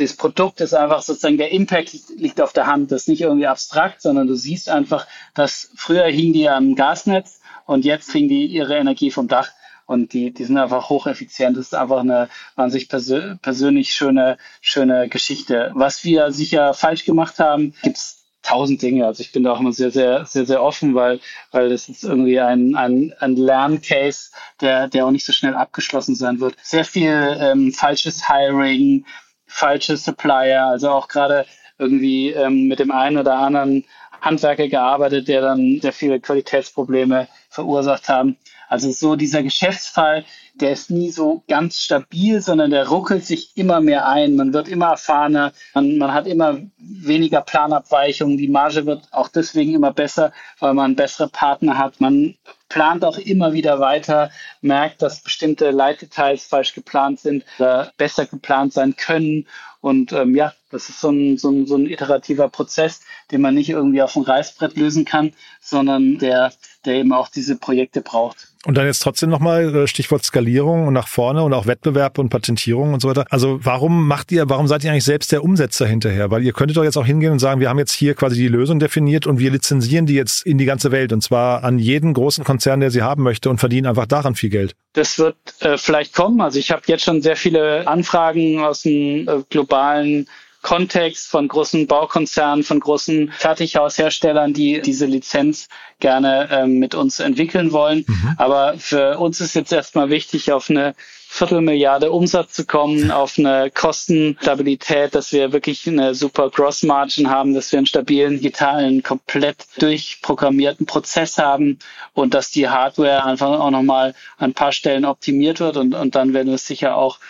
das 0.00 0.14
Produkt 0.14 0.60
ist 0.60 0.74
einfach 0.74 1.02
sozusagen, 1.02 1.36
der 1.36 1.52
Impact 1.52 1.92
liegt 2.16 2.40
auf 2.40 2.52
der 2.52 2.66
Hand. 2.66 2.90
Das 2.90 3.02
ist 3.02 3.08
nicht 3.08 3.20
irgendwie 3.20 3.46
abstrakt, 3.46 4.00
sondern 4.00 4.26
du 4.26 4.34
siehst 4.34 4.70
einfach, 4.70 5.06
dass 5.34 5.70
früher 5.76 6.04
hingen 6.06 6.32
die 6.32 6.48
am 6.48 6.74
Gasnetz 6.74 7.40
und 7.66 7.84
jetzt 7.84 8.10
kriegen 8.10 8.28
die 8.28 8.46
ihre 8.46 8.76
Energie 8.76 9.10
vom 9.10 9.28
Dach. 9.28 9.50
Und 9.86 10.12
die, 10.12 10.32
die 10.32 10.44
sind 10.44 10.56
einfach 10.56 10.88
hocheffizient. 10.88 11.56
Das 11.56 11.66
ist 11.66 11.74
einfach 11.74 12.00
eine 12.00 12.28
wahnsinnig 12.54 12.88
persö 12.88 13.34
persönlich 13.42 13.92
schöne, 13.92 14.38
schöne 14.60 15.08
Geschichte. 15.08 15.72
Was 15.74 16.04
wir 16.04 16.30
sicher 16.30 16.74
falsch 16.74 17.04
gemacht 17.04 17.40
haben, 17.40 17.74
gibt's 17.82 18.19
tausend 18.50 18.82
Dinge. 18.82 19.06
Also 19.06 19.20
ich 19.20 19.32
bin 19.32 19.44
da 19.44 19.52
auch 19.52 19.60
immer 19.60 19.72
sehr, 19.72 19.90
sehr, 19.90 20.26
sehr, 20.26 20.44
sehr 20.44 20.62
offen, 20.62 20.94
weil, 20.94 21.20
weil 21.52 21.68
das 21.68 21.88
ist 21.88 22.02
irgendwie 22.02 22.40
ein, 22.40 22.74
ein, 22.74 23.14
ein 23.20 23.36
Lerncase, 23.36 24.30
der, 24.60 24.88
der 24.88 25.06
auch 25.06 25.10
nicht 25.12 25.24
so 25.24 25.32
schnell 25.32 25.54
abgeschlossen 25.54 26.16
sein 26.16 26.40
wird. 26.40 26.56
Sehr 26.62 26.84
viel 26.84 27.36
ähm, 27.40 27.72
falsches 27.72 28.28
Hiring, 28.28 29.04
falsche 29.46 29.96
Supplier, 29.96 30.64
also 30.66 30.90
auch 30.90 31.08
gerade 31.08 31.46
irgendwie 31.78 32.30
ähm, 32.30 32.66
mit 32.66 32.78
dem 32.78 32.90
einen 32.90 33.18
oder 33.18 33.36
anderen 33.36 33.84
Handwerker 34.20 34.68
gearbeitet, 34.68 35.28
der 35.28 35.40
dann 35.40 35.78
sehr 35.80 35.92
viele 35.92 36.20
Qualitätsprobleme 36.20 37.28
verursacht 37.48 38.08
haben. 38.08 38.36
Also 38.70 38.92
so 38.92 39.16
dieser 39.16 39.42
Geschäftsfall, 39.42 40.24
der 40.54 40.70
ist 40.70 40.90
nie 40.90 41.10
so 41.10 41.42
ganz 41.48 41.80
stabil, 41.80 42.40
sondern 42.40 42.70
der 42.70 42.86
ruckelt 42.86 43.26
sich 43.26 43.50
immer 43.56 43.80
mehr 43.80 44.08
ein. 44.08 44.36
Man 44.36 44.52
wird 44.52 44.68
immer 44.68 44.90
erfahrener, 44.90 45.52
man, 45.74 45.98
man 45.98 46.14
hat 46.14 46.28
immer 46.28 46.60
weniger 46.78 47.40
Planabweichungen. 47.40 48.38
Die 48.38 48.46
Marge 48.46 48.86
wird 48.86 49.08
auch 49.10 49.26
deswegen 49.26 49.74
immer 49.74 49.92
besser, 49.92 50.32
weil 50.60 50.74
man 50.74 50.94
bessere 50.94 51.28
Partner 51.28 51.78
hat. 51.78 52.00
Man 52.00 52.36
plant 52.68 53.04
auch 53.04 53.18
immer 53.18 53.52
wieder 53.54 53.80
weiter, 53.80 54.30
merkt, 54.60 55.02
dass 55.02 55.20
bestimmte 55.20 55.72
Leitdetails 55.72 56.44
falsch 56.44 56.72
geplant 56.72 57.18
sind 57.18 57.44
oder 57.58 57.92
besser 57.96 58.26
geplant 58.26 58.72
sein 58.72 58.94
können. 58.94 59.48
Und 59.80 60.12
ähm, 60.12 60.36
ja, 60.36 60.54
das 60.70 60.88
ist 60.88 61.00
so 61.00 61.10
ein, 61.10 61.38
so, 61.38 61.50
ein, 61.50 61.66
so 61.66 61.74
ein 61.74 61.86
iterativer 61.86 62.48
Prozess, 62.48 63.00
den 63.32 63.40
man 63.40 63.56
nicht 63.56 63.70
irgendwie 63.70 64.02
auf 64.02 64.12
dem 64.12 64.22
Reißbrett 64.22 64.76
lösen 64.76 65.04
kann, 65.04 65.32
sondern 65.60 66.18
der, 66.18 66.52
der 66.84 66.94
eben 66.94 67.12
auch 67.12 67.26
diese 67.26 67.56
Projekte 67.56 68.00
braucht. 68.00 68.49
Und 68.66 68.76
dann 68.76 68.84
jetzt 68.84 68.98
trotzdem 68.98 69.30
nochmal 69.30 69.74
äh, 69.74 69.86
Stichwort 69.86 70.22
Skalierung 70.22 70.86
und 70.86 70.92
nach 70.92 71.08
vorne 71.08 71.42
und 71.42 71.54
auch 71.54 71.66
Wettbewerb 71.66 72.18
und 72.18 72.28
Patentierung 72.28 72.92
und 72.92 73.00
so 73.00 73.08
weiter. 73.08 73.24
Also 73.30 73.58
warum 73.62 74.06
macht 74.06 74.30
ihr, 74.32 74.50
warum 74.50 74.66
seid 74.66 74.84
ihr 74.84 74.90
eigentlich 74.90 75.04
selbst 75.04 75.32
der 75.32 75.42
Umsetzer 75.42 75.86
hinterher? 75.86 76.30
Weil 76.30 76.44
ihr 76.44 76.52
könntet 76.52 76.76
doch 76.76 76.84
jetzt 76.84 76.98
auch 76.98 77.06
hingehen 77.06 77.32
und 77.32 77.38
sagen, 77.38 77.60
wir 77.60 77.70
haben 77.70 77.78
jetzt 77.78 77.92
hier 77.92 78.14
quasi 78.14 78.36
die 78.36 78.48
Lösung 78.48 78.78
definiert 78.78 79.26
und 79.26 79.38
wir 79.38 79.50
lizenzieren 79.50 80.04
die 80.04 80.14
jetzt 80.14 80.44
in 80.44 80.58
die 80.58 80.66
ganze 80.66 80.92
Welt 80.92 81.14
und 81.14 81.22
zwar 81.22 81.64
an 81.64 81.78
jeden 81.78 82.12
großen 82.12 82.44
Konzern, 82.44 82.80
der 82.80 82.90
sie 82.90 83.00
haben 83.00 83.22
möchte 83.22 83.48
und 83.48 83.58
verdienen 83.58 83.86
einfach 83.86 84.06
daran 84.06 84.34
viel 84.34 84.50
Geld. 84.50 84.74
Das 84.92 85.18
wird 85.18 85.36
äh, 85.60 85.78
vielleicht 85.78 86.14
kommen. 86.14 86.42
Also 86.42 86.58
ich 86.58 86.70
habe 86.70 86.82
jetzt 86.84 87.04
schon 87.04 87.22
sehr 87.22 87.36
viele 87.36 87.88
Anfragen 87.88 88.60
aus 88.60 88.82
dem 88.82 89.26
äh, 89.26 89.42
globalen 89.48 90.26
Kontext 90.62 91.28
von 91.28 91.48
großen 91.48 91.86
Baukonzernen, 91.86 92.64
von 92.64 92.80
großen 92.80 93.32
Fertighausherstellern, 93.32 94.52
die 94.52 94.80
diese 94.80 95.06
Lizenz 95.06 95.68
gerne 96.00 96.48
ähm, 96.50 96.78
mit 96.78 96.94
uns 96.94 97.18
entwickeln 97.18 97.72
wollen. 97.72 98.04
Mhm. 98.06 98.34
Aber 98.36 98.74
für 98.78 99.18
uns 99.18 99.40
ist 99.40 99.54
jetzt 99.54 99.72
erstmal 99.72 100.10
wichtig, 100.10 100.52
auf 100.52 100.68
eine 100.68 100.94
Viertelmilliarde 101.32 102.10
Umsatz 102.10 102.54
zu 102.54 102.66
kommen, 102.66 103.12
auf 103.12 103.38
eine 103.38 103.70
Kostenstabilität, 103.70 105.14
dass 105.14 105.32
wir 105.32 105.52
wirklich 105.52 105.86
eine 105.86 106.12
super 106.12 106.50
Gross 106.50 106.82
Margin 106.82 107.30
haben, 107.30 107.54
dass 107.54 107.70
wir 107.70 107.78
einen 107.78 107.86
stabilen, 107.86 108.40
digitalen, 108.40 109.04
komplett 109.04 109.64
durchprogrammierten 109.78 110.86
Prozess 110.86 111.38
haben 111.38 111.78
und 112.14 112.34
dass 112.34 112.50
die 112.50 112.68
Hardware 112.68 113.24
einfach 113.24 113.60
auch 113.60 113.70
nochmal 113.70 114.14
an 114.38 114.50
ein 114.50 114.54
paar 114.54 114.72
Stellen 114.72 115.04
optimiert 115.04 115.60
wird 115.60 115.76
und, 115.76 115.94
und 115.94 116.16
dann 116.16 116.34
werden 116.34 116.48
wir 116.48 116.56
es 116.56 116.66
sicher 116.66 116.96
auch 116.96 117.20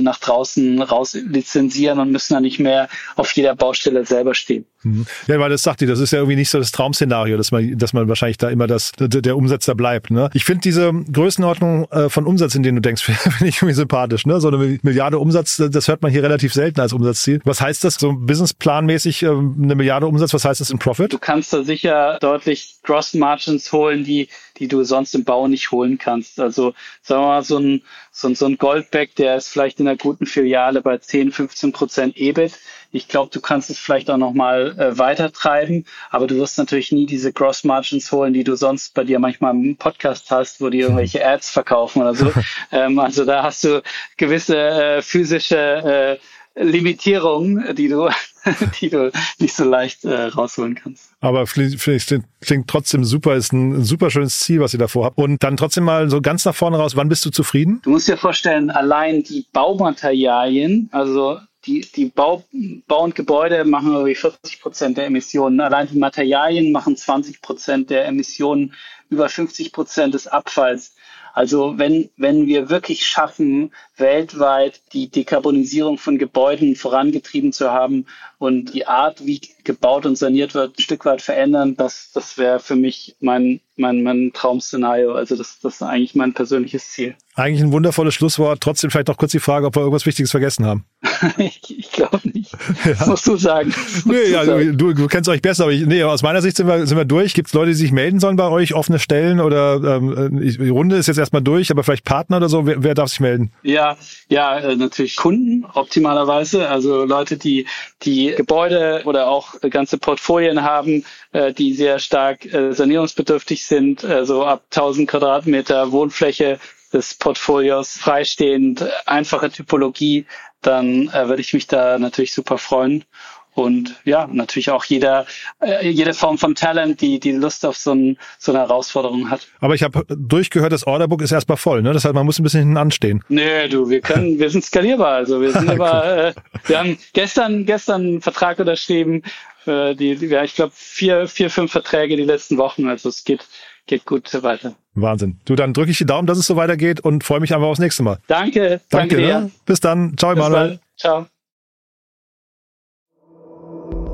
nach 0.00 0.18
draußen 0.18 0.80
raus 0.82 1.14
lizenzieren 1.14 1.98
und 1.98 2.10
müssen 2.10 2.34
dann 2.34 2.42
nicht 2.42 2.58
mehr 2.58 2.88
auf 3.16 3.32
jeder 3.32 3.54
Baustelle 3.54 4.04
selber 4.06 4.34
stehen. 4.34 4.66
Mhm. 4.84 5.06
Ja, 5.26 5.38
weil 5.38 5.50
das 5.50 5.62
sagt 5.62 5.82
ihr, 5.82 5.88
das 5.88 5.98
ist 5.98 6.12
ja 6.12 6.18
irgendwie 6.18 6.36
nicht 6.36 6.50
so 6.50 6.58
das 6.58 6.72
Traum-Szenario, 6.72 7.36
dass 7.36 7.50
man, 7.52 7.76
dass 7.78 7.92
man 7.92 8.08
wahrscheinlich 8.08 8.38
da 8.38 8.48
immer 8.48 8.66
das, 8.66 8.92
der, 8.92 9.08
der 9.08 9.36
Umsetzer 9.36 9.74
bleibt. 9.74 10.10
Ne? 10.10 10.30
Ich 10.34 10.44
finde 10.44 10.60
diese 10.62 10.92
Größenordnung 10.92 11.90
äh, 11.90 12.08
von 12.08 12.26
Umsatz, 12.26 12.54
in 12.54 12.62
denen 12.62 12.76
du 12.76 12.82
denkst, 12.82 13.02
finde 13.04 13.48
ich 13.48 13.56
irgendwie 13.56 13.74
sympathisch. 13.74 14.26
Ne? 14.26 14.40
So 14.40 14.48
eine 14.48 14.78
Milliarde 14.82 15.18
Umsatz, 15.18 15.56
das 15.56 15.88
hört 15.88 16.02
man 16.02 16.10
hier 16.10 16.22
relativ 16.22 16.52
selten 16.52 16.80
als 16.80 16.92
Umsatzziel. 16.92 17.40
Was 17.44 17.60
heißt 17.60 17.84
das 17.84 17.94
so 17.94 18.12
businessplanmäßig, 18.12 19.22
äh, 19.22 19.28
eine 19.28 19.74
Milliarde 19.74 20.06
Umsatz, 20.06 20.32
was 20.34 20.44
heißt 20.44 20.60
das 20.60 20.70
in 20.70 20.78
Profit? 20.78 21.12
Du 21.12 21.18
kannst 21.18 21.52
da 21.52 21.62
sicher 21.62 22.18
deutlich 22.20 22.76
Gross 22.82 23.14
Margins 23.14 23.72
holen, 23.72 24.04
die 24.04 24.28
die 24.58 24.68
du 24.68 24.84
sonst 24.84 25.14
im 25.14 25.24
Bau 25.24 25.48
nicht 25.48 25.70
holen 25.70 25.98
kannst. 25.98 26.38
Also 26.38 26.74
sagen 27.02 27.22
wir 27.22 27.28
mal, 27.28 27.42
so 27.44 27.58
ein, 27.58 27.82
so 28.12 28.28
ein, 28.28 28.34
so 28.34 28.46
ein 28.46 28.56
Goldback, 28.56 29.14
der 29.16 29.36
ist 29.36 29.48
vielleicht 29.48 29.80
in 29.80 29.88
einer 29.88 29.96
guten 29.96 30.26
Filiale 30.26 30.80
bei 30.80 30.98
10, 30.98 31.32
15 31.32 31.72
Prozent 31.72 32.16
EBIT. 32.16 32.58
Ich 32.94 33.08
glaube, 33.08 33.28
du 33.32 33.40
kannst 33.40 33.70
es 33.70 33.78
vielleicht 33.78 34.08
auch 34.08 34.16
nochmal 34.16 34.78
äh, 34.78 34.96
weiter 34.96 35.32
treiben, 35.32 35.84
aber 36.10 36.28
du 36.28 36.36
wirst 36.36 36.58
natürlich 36.58 36.92
nie 36.92 37.06
diese 37.06 37.32
Gross 37.32 37.64
Margins 37.64 38.12
holen, 38.12 38.32
die 38.32 38.44
du 38.44 38.54
sonst 38.54 38.94
bei 38.94 39.02
dir 39.02 39.18
manchmal 39.18 39.52
im 39.52 39.76
Podcast 39.76 40.30
hast, 40.30 40.60
wo 40.60 40.70
die 40.70 40.78
irgendwelche 40.78 41.26
Ads 41.26 41.50
verkaufen 41.50 42.02
oder 42.02 42.14
so. 42.14 42.32
ähm, 42.72 43.00
also 43.00 43.24
da 43.24 43.42
hast 43.42 43.64
du 43.64 43.82
gewisse 44.16 44.56
äh, 44.56 45.02
physische 45.02 46.18
äh, 46.56 46.62
Limitierungen, 46.62 47.74
die 47.74 47.88
du, 47.88 48.10
die 48.80 48.90
du 48.90 49.10
nicht 49.40 49.56
so 49.56 49.64
leicht 49.64 50.04
äh, 50.04 50.26
rausholen 50.26 50.76
kannst. 50.76 51.10
Aber 51.20 51.48
finde 51.48 51.74
ich, 51.74 52.06
klingt 52.40 52.68
trotzdem 52.68 53.04
super, 53.04 53.34
ist 53.34 53.52
ein 53.52 53.82
super 53.82 54.08
schönes 54.10 54.38
Ziel, 54.38 54.60
was 54.60 54.72
ihr 54.72 54.78
davor 54.78 55.06
habt. 55.06 55.18
Und 55.18 55.42
dann 55.42 55.56
trotzdem 55.56 55.82
mal 55.82 56.08
so 56.10 56.20
ganz 56.20 56.44
nach 56.44 56.54
vorne 56.54 56.76
raus, 56.76 56.94
wann 56.94 57.08
bist 57.08 57.24
du 57.26 57.30
zufrieden? 57.30 57.80
Du 57.82 57.90
musst 57.90 58.06
dir 58.06 58.16
vorstellen, 58.16 58.70
allein 58.70 59.24
die 59.24 59.46
Baumaterialien, 59.52 60.90
also 60.92 61.40
die, 61.66 61.80
die 61.80 62.06
Bau, 62.06 62.44
Bau 62.86 63.04
und 63.04 63.14
Gebäude 63.14 63.64
machen 63.64 63.92
irgendwie 63.92 64.14
40 64.14 64.60
Prozent 64.60 64.98
der 64.98 65.06
Emissionen. 65.06 65.60
Allein 65.60 65.88
die 65.88 65.98
Materialien 65.98 66.72
machen 66.72 66.96
20 66.96 67.40
Prozent 67.40 67.90
der 67.90 68.06
Emissionen, 68.06 68.74
über 69.08 69.28
50 69.28 69.72
Prozent 69.72 70.14
des 70.14 70.26
Abfalls. 70.26 70.94
Also 71.32 71.78
wenn, 71.78 72.10
wenn 72.16 72.46
wir 72.46 72.70
wirklich 72.70 73.04
schaffen, 73.04 73.72
weltweit 73.96 74.80
die 74.92 75.08
Dekarbonisierung 75.08 75.98
von 75.98 76.18
Gebäuden 76.18 76.76
vorangetrieben 76.76 77.52
zu 77.52 77.70
haben 77.70 78.06
und 78.38 78.74
die 78.74 78.86
Art, 78.86 79.24
wie 79.24 79.40
gebaut 79.64 80.04
und 80.04 80.16
saniert 80.16 80.54
wird, 80.54 80.78
ein 80.78 80.82
Stück 80.82 81.04
weit 81.04 81.22
verändern, 81.22 81.76
das, 81.76 82.10
das 82.12 82.36
wäre 82.36 82.60
für 82.60 82.76
mich 82.76 83.16
mein, 83.20 83.60
mein, 83.76 84.02
mein 84.02 84.32
Traum-Szenario. 84.34 85.14
Also 85.14 85.36
das, 85.36 85.60
das 85.60 85.76
ist 85.76 85.82
eigentlich 85.82 86.14
mein 86.14 86.34
persönliches 86.34 86.90
Ziel. 86.90 87.14
Eigentlich 87.34 87.62
ein 87.62 87.72
wundervolles 87.72 88.14
Schlusswort. 88.14 88.60
Trotzdem 88.60 88.90
vielleicht 88.90 89.08
noch 89.08 89.16
kurz 89.16 89.32
die 89.32 89.40
Frage, 89.40 89.66
ob 89.66 89.74
wir 89.74 89.80
irgendwas 89.80 90.06
Wichtiges 90.06 90.30
vergessen 90.30 90.66
haben. 90.66 90.84
ich 91.38 91.60
ich 91.78 91.90
glaube 91.90 92.20
nicht. 92.32 92.52
Ja. 92.84 93.06
musst 93.06 93.26
du 93.26 93.36
sagen. 93.36 93.68
musst 93.68 94.06
nee, 94.06 94.24
du, 94.26 94.44
sagen. 94.44 94.78
Du, 94.78 94.92
du 94.92 95.06
kennst 95.06 95.28
euch 95.28 95.42
besser, 95.42 95.64
aber 95.64 95.72
ich, 95.72 95.86
nee, 95.86 96.02
aus 96.02 96.22
meiner 96.22 96.42
Sicht 96.42 96.56
sind 96.56 96.66
wir, 96.66 96.86
sind 96.86 96.96
wir 96.96 97.04
durch. 97.04 97.34
Gibt 97.34 97.48
es 97.48 97.54
Leute, 97.54 97.70
die 97.70 97.76
sich 97.76 97.92
melden 97.92 98.20
sollen 98.20 98.36
bei 98.36 98.48
euch, 98.48 98.74
offene 98.74 98.98
Stellen 98.98 99.40
oder 99.40 99.96
ähm, 99.96 100.40
die 100.40 100.68
Runde 100.68 100.96
ist 100.96 101.06
jetzt 101.08 101.18
erstmal 101.18 101.42
durch, 101.42 101.70
aber 101.70 101.82
vielleicht 101.82 102.04
Partner 102.04 102.36
oder 102.36 102.48
so, 102.48 102.66
wer, 102.66 102.82
wer 102.82 102.94
darf 102.94 103.08
sich 103.08 103.20
melden? 103.20 103.52
Ja, 103.62 103.83
wir 103.84 103.96
ja 104.28 104.58
äh, 104.58 104.76
natürlich 104.76 105.16
Kunden 105.16 105.64
optimalerweise, 105.74 106.68
also 106.68 107.04
Leute, 107.04 107.36
die 107.36 107.66
die 108.02 108.34
Gebäude 108.36 109.02
oder 109.04 109.28
auch 109.28 109.60
ganze 109.70 109.98
Portfolien 109.98 110.62
haben, 110.62 111.04
äh, 111.32 111.52
die 111.52 111.74
sehr 111.74 111.98
stark 111.98 112.44
äh, 112.52 112.72
sanierungsbedürftig 112.72 113.64
sind, 113.66 114.04
äh, 114.04 114.24
so 114.24 114.44
ab 114.44 114.64
1000 114.70 115.08
Quadratmeter 115.08 115.92
Wohnfläche 115.92 116.58
des 116.92 117.14
Portfolios 117.14 117.96
freistehend, 117.96 118.84
einfache 119.06 119.50
Typologie, 119.50 120.26
dann 120.62 121.08
äh, 121.08 121.28
würde 121.28 121.42
ich 121.42 121.52
mich 121.52 121.66
da 121.66 121.98
natürlich 121.98 122.32
super 122.32 122.56
freuen. 122.58 123.04
Und 123.54 123.94
ja, 124.04 124.28
natürlich 124.30 124.70
auch 124.70 124.84
jeder, 124.84 125.26
äh, 125.60 125.88
jede 125.88 126.12
Form 126.12 126.38
von 126.38 126.54
Talent, 126.54 127.00
die 127.00 127.20
die 127.20 127.32
Lust 127.32 127.64
auf 127.64 127.76
so, 127.76 127.92
ein, 127.92 128.18
so 128.38 128.52
eine 128.52 128.60
Herausforderung 128.60 129.30
hat. 129.30 129.46
Aber 129.60 129.74
ich 129.74 129.82
habe 129.82 130.04
durchgehört, 130.08 130.72
das 130.72 130.86
Orderbook 130.86 131.22
ist 131.22 131.30
erstmal 131.30 131.56
voll, 131.56 131.82
ne? 131.82 131.92
Das 131.92 132.04
heißt, 132.04 132.14
man 132.14 132.26
muss 132.26 132.38
ein 132.38 132.42
bisschen 132.42 132.60
hinten 132.60 132.76
anstehen. 132.76 133.22
Nee, 133.28 133.68
du, 133.68 133.88
wir 133.88 134.00
können, 134.00 134.38
wir 134.38 134.50
sind 134.50 134.64
skalierbar. 134.64 135.14
Also 135.14 135.40
wir 135.40 135.52
sind 135.52 135.70
immer, 135.72 136.04
äh, 136.04 136.34
wir 136.66 136.78
haben 136.78 136.98
gestern, 137.12 137.64
gestern 137.64 138.02
einen 138.02 138.20
Vertrag 138.20 138.58
unterschrieben, 138.58 139.22
äh, 139.66 139.94
die, 139.94 140.16
die, 140.16 140.26
ja, 140.26 140.42
ich 140.42 140.54
glaube, 140.56 140.72
vier, 140.74 141.28
vier, 141.28 141.48
fünf 141.48 141.72
Verträge 141.72 142.16
die 142.16 142.24
letzten 142.24 142.58
Wochen. 142.58 142.88
Also 142.88 143.08
es 143.08 143.24
geht, 143.24 143.46
geht 143.86 144.04
gut 144.04 144.42
weiter. 144.42 144.74
Wahnsinn. 144.94 145.38
Du, 145.44 145.54
dann 145.54 145.72
drücke 145.72 145.90
ich 145.90 145.98
die 145.98 146.06
Daumen, 146.06 146.26
dass 146.26 146.38
es 146.38 146.46
so 146.46 146.56
weitergeht 146.56 147.00
und 147.00 147.24
freue 147.24 147.40
mich 147.40 147.54
einfach 147.54 147.66
aufs 147.66 147.80
nächste 147.80 148.02
Mal. 148.02 148.18
Danke. 148.26 148.80
Danke, 148.90 149.16
danke 149.16 149.16
dir. 149.16 149.40
Ne? 149.40 149.50
Bis 149.64 149.80
dann. 149.80 150.16
Ciao, 150.16 150.32
Emanuel. 150.32 150.80
Ciao. 150.96 151.26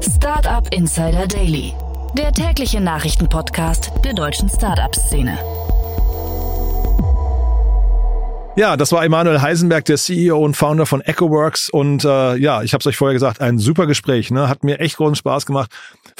Startup 0.03 0.67
Insider 0.73 1.27
Daily, 1.27 1.75
der 2.17 2.33
tägliche 2.33 2.81
Nachrichtenpodcast 2.81 3.93
der 4.03 4.15
deutschen 4.15 4.49
Startup-Szene. 4.49 5.39
Ja, 8.57 8.77
das 8.77 8.93
war 8.93 9.05
Emanuel 9.05 9.41
Heisenberg, 9.41 9.85
der 9.85 9.97
CEO 9.97 10.39
und 10.39 10.57
Founder 10.57 10.85
von 10.85 11.03
EchoWorks. 11.03 11.71
Und 11.71 12.05
äh, 12.05 12.37
ja, 12.37 12.63
ich 12.63 12.73
habe 12.73 12.81
es 12.81 12.87
euch 12.87 12.97
vorher 12.97 13.15
gesagt, 13.15 13.41
ein 13.41 13.59
super 13.59 13.87
Gespräch. 13.87 14.31
Ne? 14.31 14.49
Hat 14.49 14.65
mir 14.65 14.81
echt 14.81 14.97
großen 14.97 15.15
Spaß 15.15 15.47
gemacht. 15.47 15.71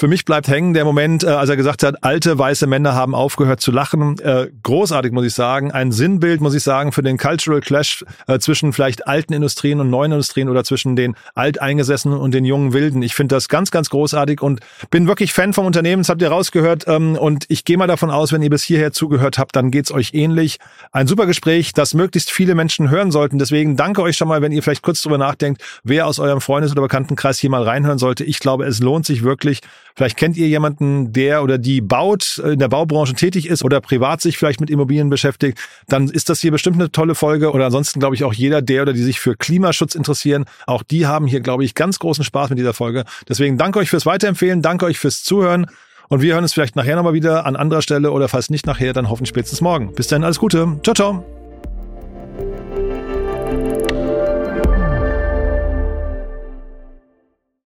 Für 0.01 0.07
mich 0.07 0.25
bleibt 0.25 0.47
hängen 0.47 0.73
der 0.73 0.83
Moment, 0.83 1.23
äh, 1.23 1.27
als 1.27 1.47
er 1.51 1.57
gesagt 1.57 1.83
hat, 1.83 2.03
alte 2.03 2.35
weiße 2.35 2.65
Männer 2.65 2.95
haben 2.95 3.13
aufgehört 3.13 3.61
zu 3.61 3.71
lachen. 3.71 4.17
Äh, 4.17 4.47
großartig, 4.63 5.11
muss 5.11 5.27
ich 5.27 5.35
sagen. 5.35 5.71
Ein 5.71 5.91
Sinnbild, 5.91 6.41
muss 6.41 6.55
ich 6.55 6.63
sagen, 6.63 6.91
für 6.91 7.03
den 7.03 7.19
Cultural 7.19 7.61
Clash 7.61 8.03
äh, 8.25 8.39
zwischen 8.39 8.73
vielleicht 8.73 9.05
alten 9.05 9.31
Industrien 9.33 9.79
und 9.79 9.91
neuen 9.91 10.11
Industrien 10.11 10.49
oder 10.49 10.63
zwischen 10.63 10.95
den 10.95 11.15
alteingesessenen 11.35 12.17
und 12.17 12.33
den 12.33 12.45
jungen 12.45 12.73
Wilden. 12.73 13.03
Ich 13.03 13.13
finde 13.13 13.35
das 13.35 13.47
ganz, 13.47 13.69
ganz 13.69 13.91
großartig 13.91 14.41
und 14.41 14.61
bin 14.89 15.05
wirklich 15.05 15.33
Fan 15.33 15.53
vom 15.53 15.67
Unternehmen. 15.67 16.01
Das 16.01 16.09
habt 16.09 16.23
ihr 16.23 16.29
rausgehört. 16.29 16.85
Ähm, 16.87 17.15
und 17.15 17.45
ich 17.49 17.63
gehe 17.63 17.77
mal 17.77 17.85
davon 17.85 18.09
aus, 18.09 18.33
wenn 18.33 18.41
ihr 18.41 18.49
bis 18.49 18.63
hierher 18.63 18.93
zugehört 18.93 19.37
habt, 19.37 19.55
dann 19.55 19.69
geht's 19.69 19.91
euch 19.91 20.15
ähnlich. 20.15 20.57
Ein 20.91 21.05
super 21.05 21.27
Gespräch, 21.27 21.73
das 21.73 21.93
möglichst 21.93 22.31
viele 22.31 22.55
Menschen 22.55 22.89
hören 22.89 23.11
sollten. 23.11 23.37
Deswegen 23.37 23.75
danke 23.75 24.01
euch 24.01 24.17
schon 24.17 24.29
mal, 24.29 24.41
wenn 24.41 24.51
ihr 24.51 24.63
vielleicht 24.63 24.81
kurz 24.81 25.03
drüber 25.03 25.19
nachdenkt, 25.19 25.61
wer 25.83 26.07
aus 26.07 26.17
eurem 26.17 26.41
Freundes- 26.41 26.71
oder 26.71 26.81
Bekanntenkreis 26.81 27.37
hier 27.37 27.51
mal 27.51 27.61
reinhören 27.61 27.99
sollte. 27.99 28.23
Ich 28.23 28.39
glaube, 28.39 28.65
es 28.65 28.79
lohnt 28.79 29.05
sich 29.05 29.21
wirklich. 29.21 29.61
Vielleicht 29.95 30.17
kennt 30.17 30.37
ihr 30.37 30.47
jemanden, 30.47 31.13
der 31.13 31.43
oder 31.43 31.57
die 31.57 31.81
baut, 31.81 32.37
in 32.43 32.59
der 32.59 32.67
Baubranche 32.69 33.13
tätig 33.13 33.47
ist 33.47 33.63
oder 33.63 33.81
privat 33.81 34.21
sich 34.21 34.37
vielleicht 34.37 34.61
mit 34.61 34.69
Immobilien 34.69 35.09
beschäftigt. 35.09 35.59
Dann 35.87 36.09
ist 36.09 36.29
das 36.29 36.41
hier 36.41 36.51
bestimmt 36.51 36.77
eine 36.77 36.91
tolle 36.91 37.15
Folge. 37.15 37.51
Oder 37.51 37.65
ansonsten 37.65 37.99
glaube 37.99 38.15
ich 38.15 38.23
auch 38.23 38.33
jeder, 38.33 38.61
der 38.61 38.83
oder 38.83 38.93
die 38.93 39.03
sich 39.03 39.19
für 39.19 39.35
Klimaschutz 39.35 39.95
interessieren. 39.95 40.45
Auch 40.65 40.83
die 40.83 41.05
haben 41.05 41.27
hier, 41.27 41.41
glaube 41.41 41.63
ich, 41.63 41.75
ganz 41.75 41.99
großen 41.99 42.23
Spaß 42.23 42.49
mit 42.49 42.59
dieser 42.59 42.73
Folge. 42.73 43.05
Deswegen 43.27 43.57
danke 43.57 43.79
euch 43.79 43.89
fürs 43.89 44.05
Weiterempfehlen. 44.05 44.61
Danke 44.61 44.85
euch 44.85 44.99
fürs 44.99 45.23
Zuhören. 45.23 45.67
Und 46.09 46.21
wir 46.21 46.33
hören 46.33 46.43
uns 46.43 46.53
vielleicht 46.53 46.75
nachher 46.75 46.97
nochmal 46.97 47.13
wieder 47.13 47.45
an 47.45 47.55
anderer 47.55 47.81
Stelle 47.81 48.11
oder 48.11 48.27
falls 48.27 48.49
nicht 48.49 48.65
nachher, 48.65 48.91
dann 48.91 49.09
hoffentlich 49.09 49.29
spätestens 49.29 49.61
morgen. 49.61 49.93
Bis 49.93 50.07
dann, 50.07 50.25
alles 50.25 50.39
Gute. 50.39 50.79
Ciao, 50.83 50.93
ciao. 50.93 51.40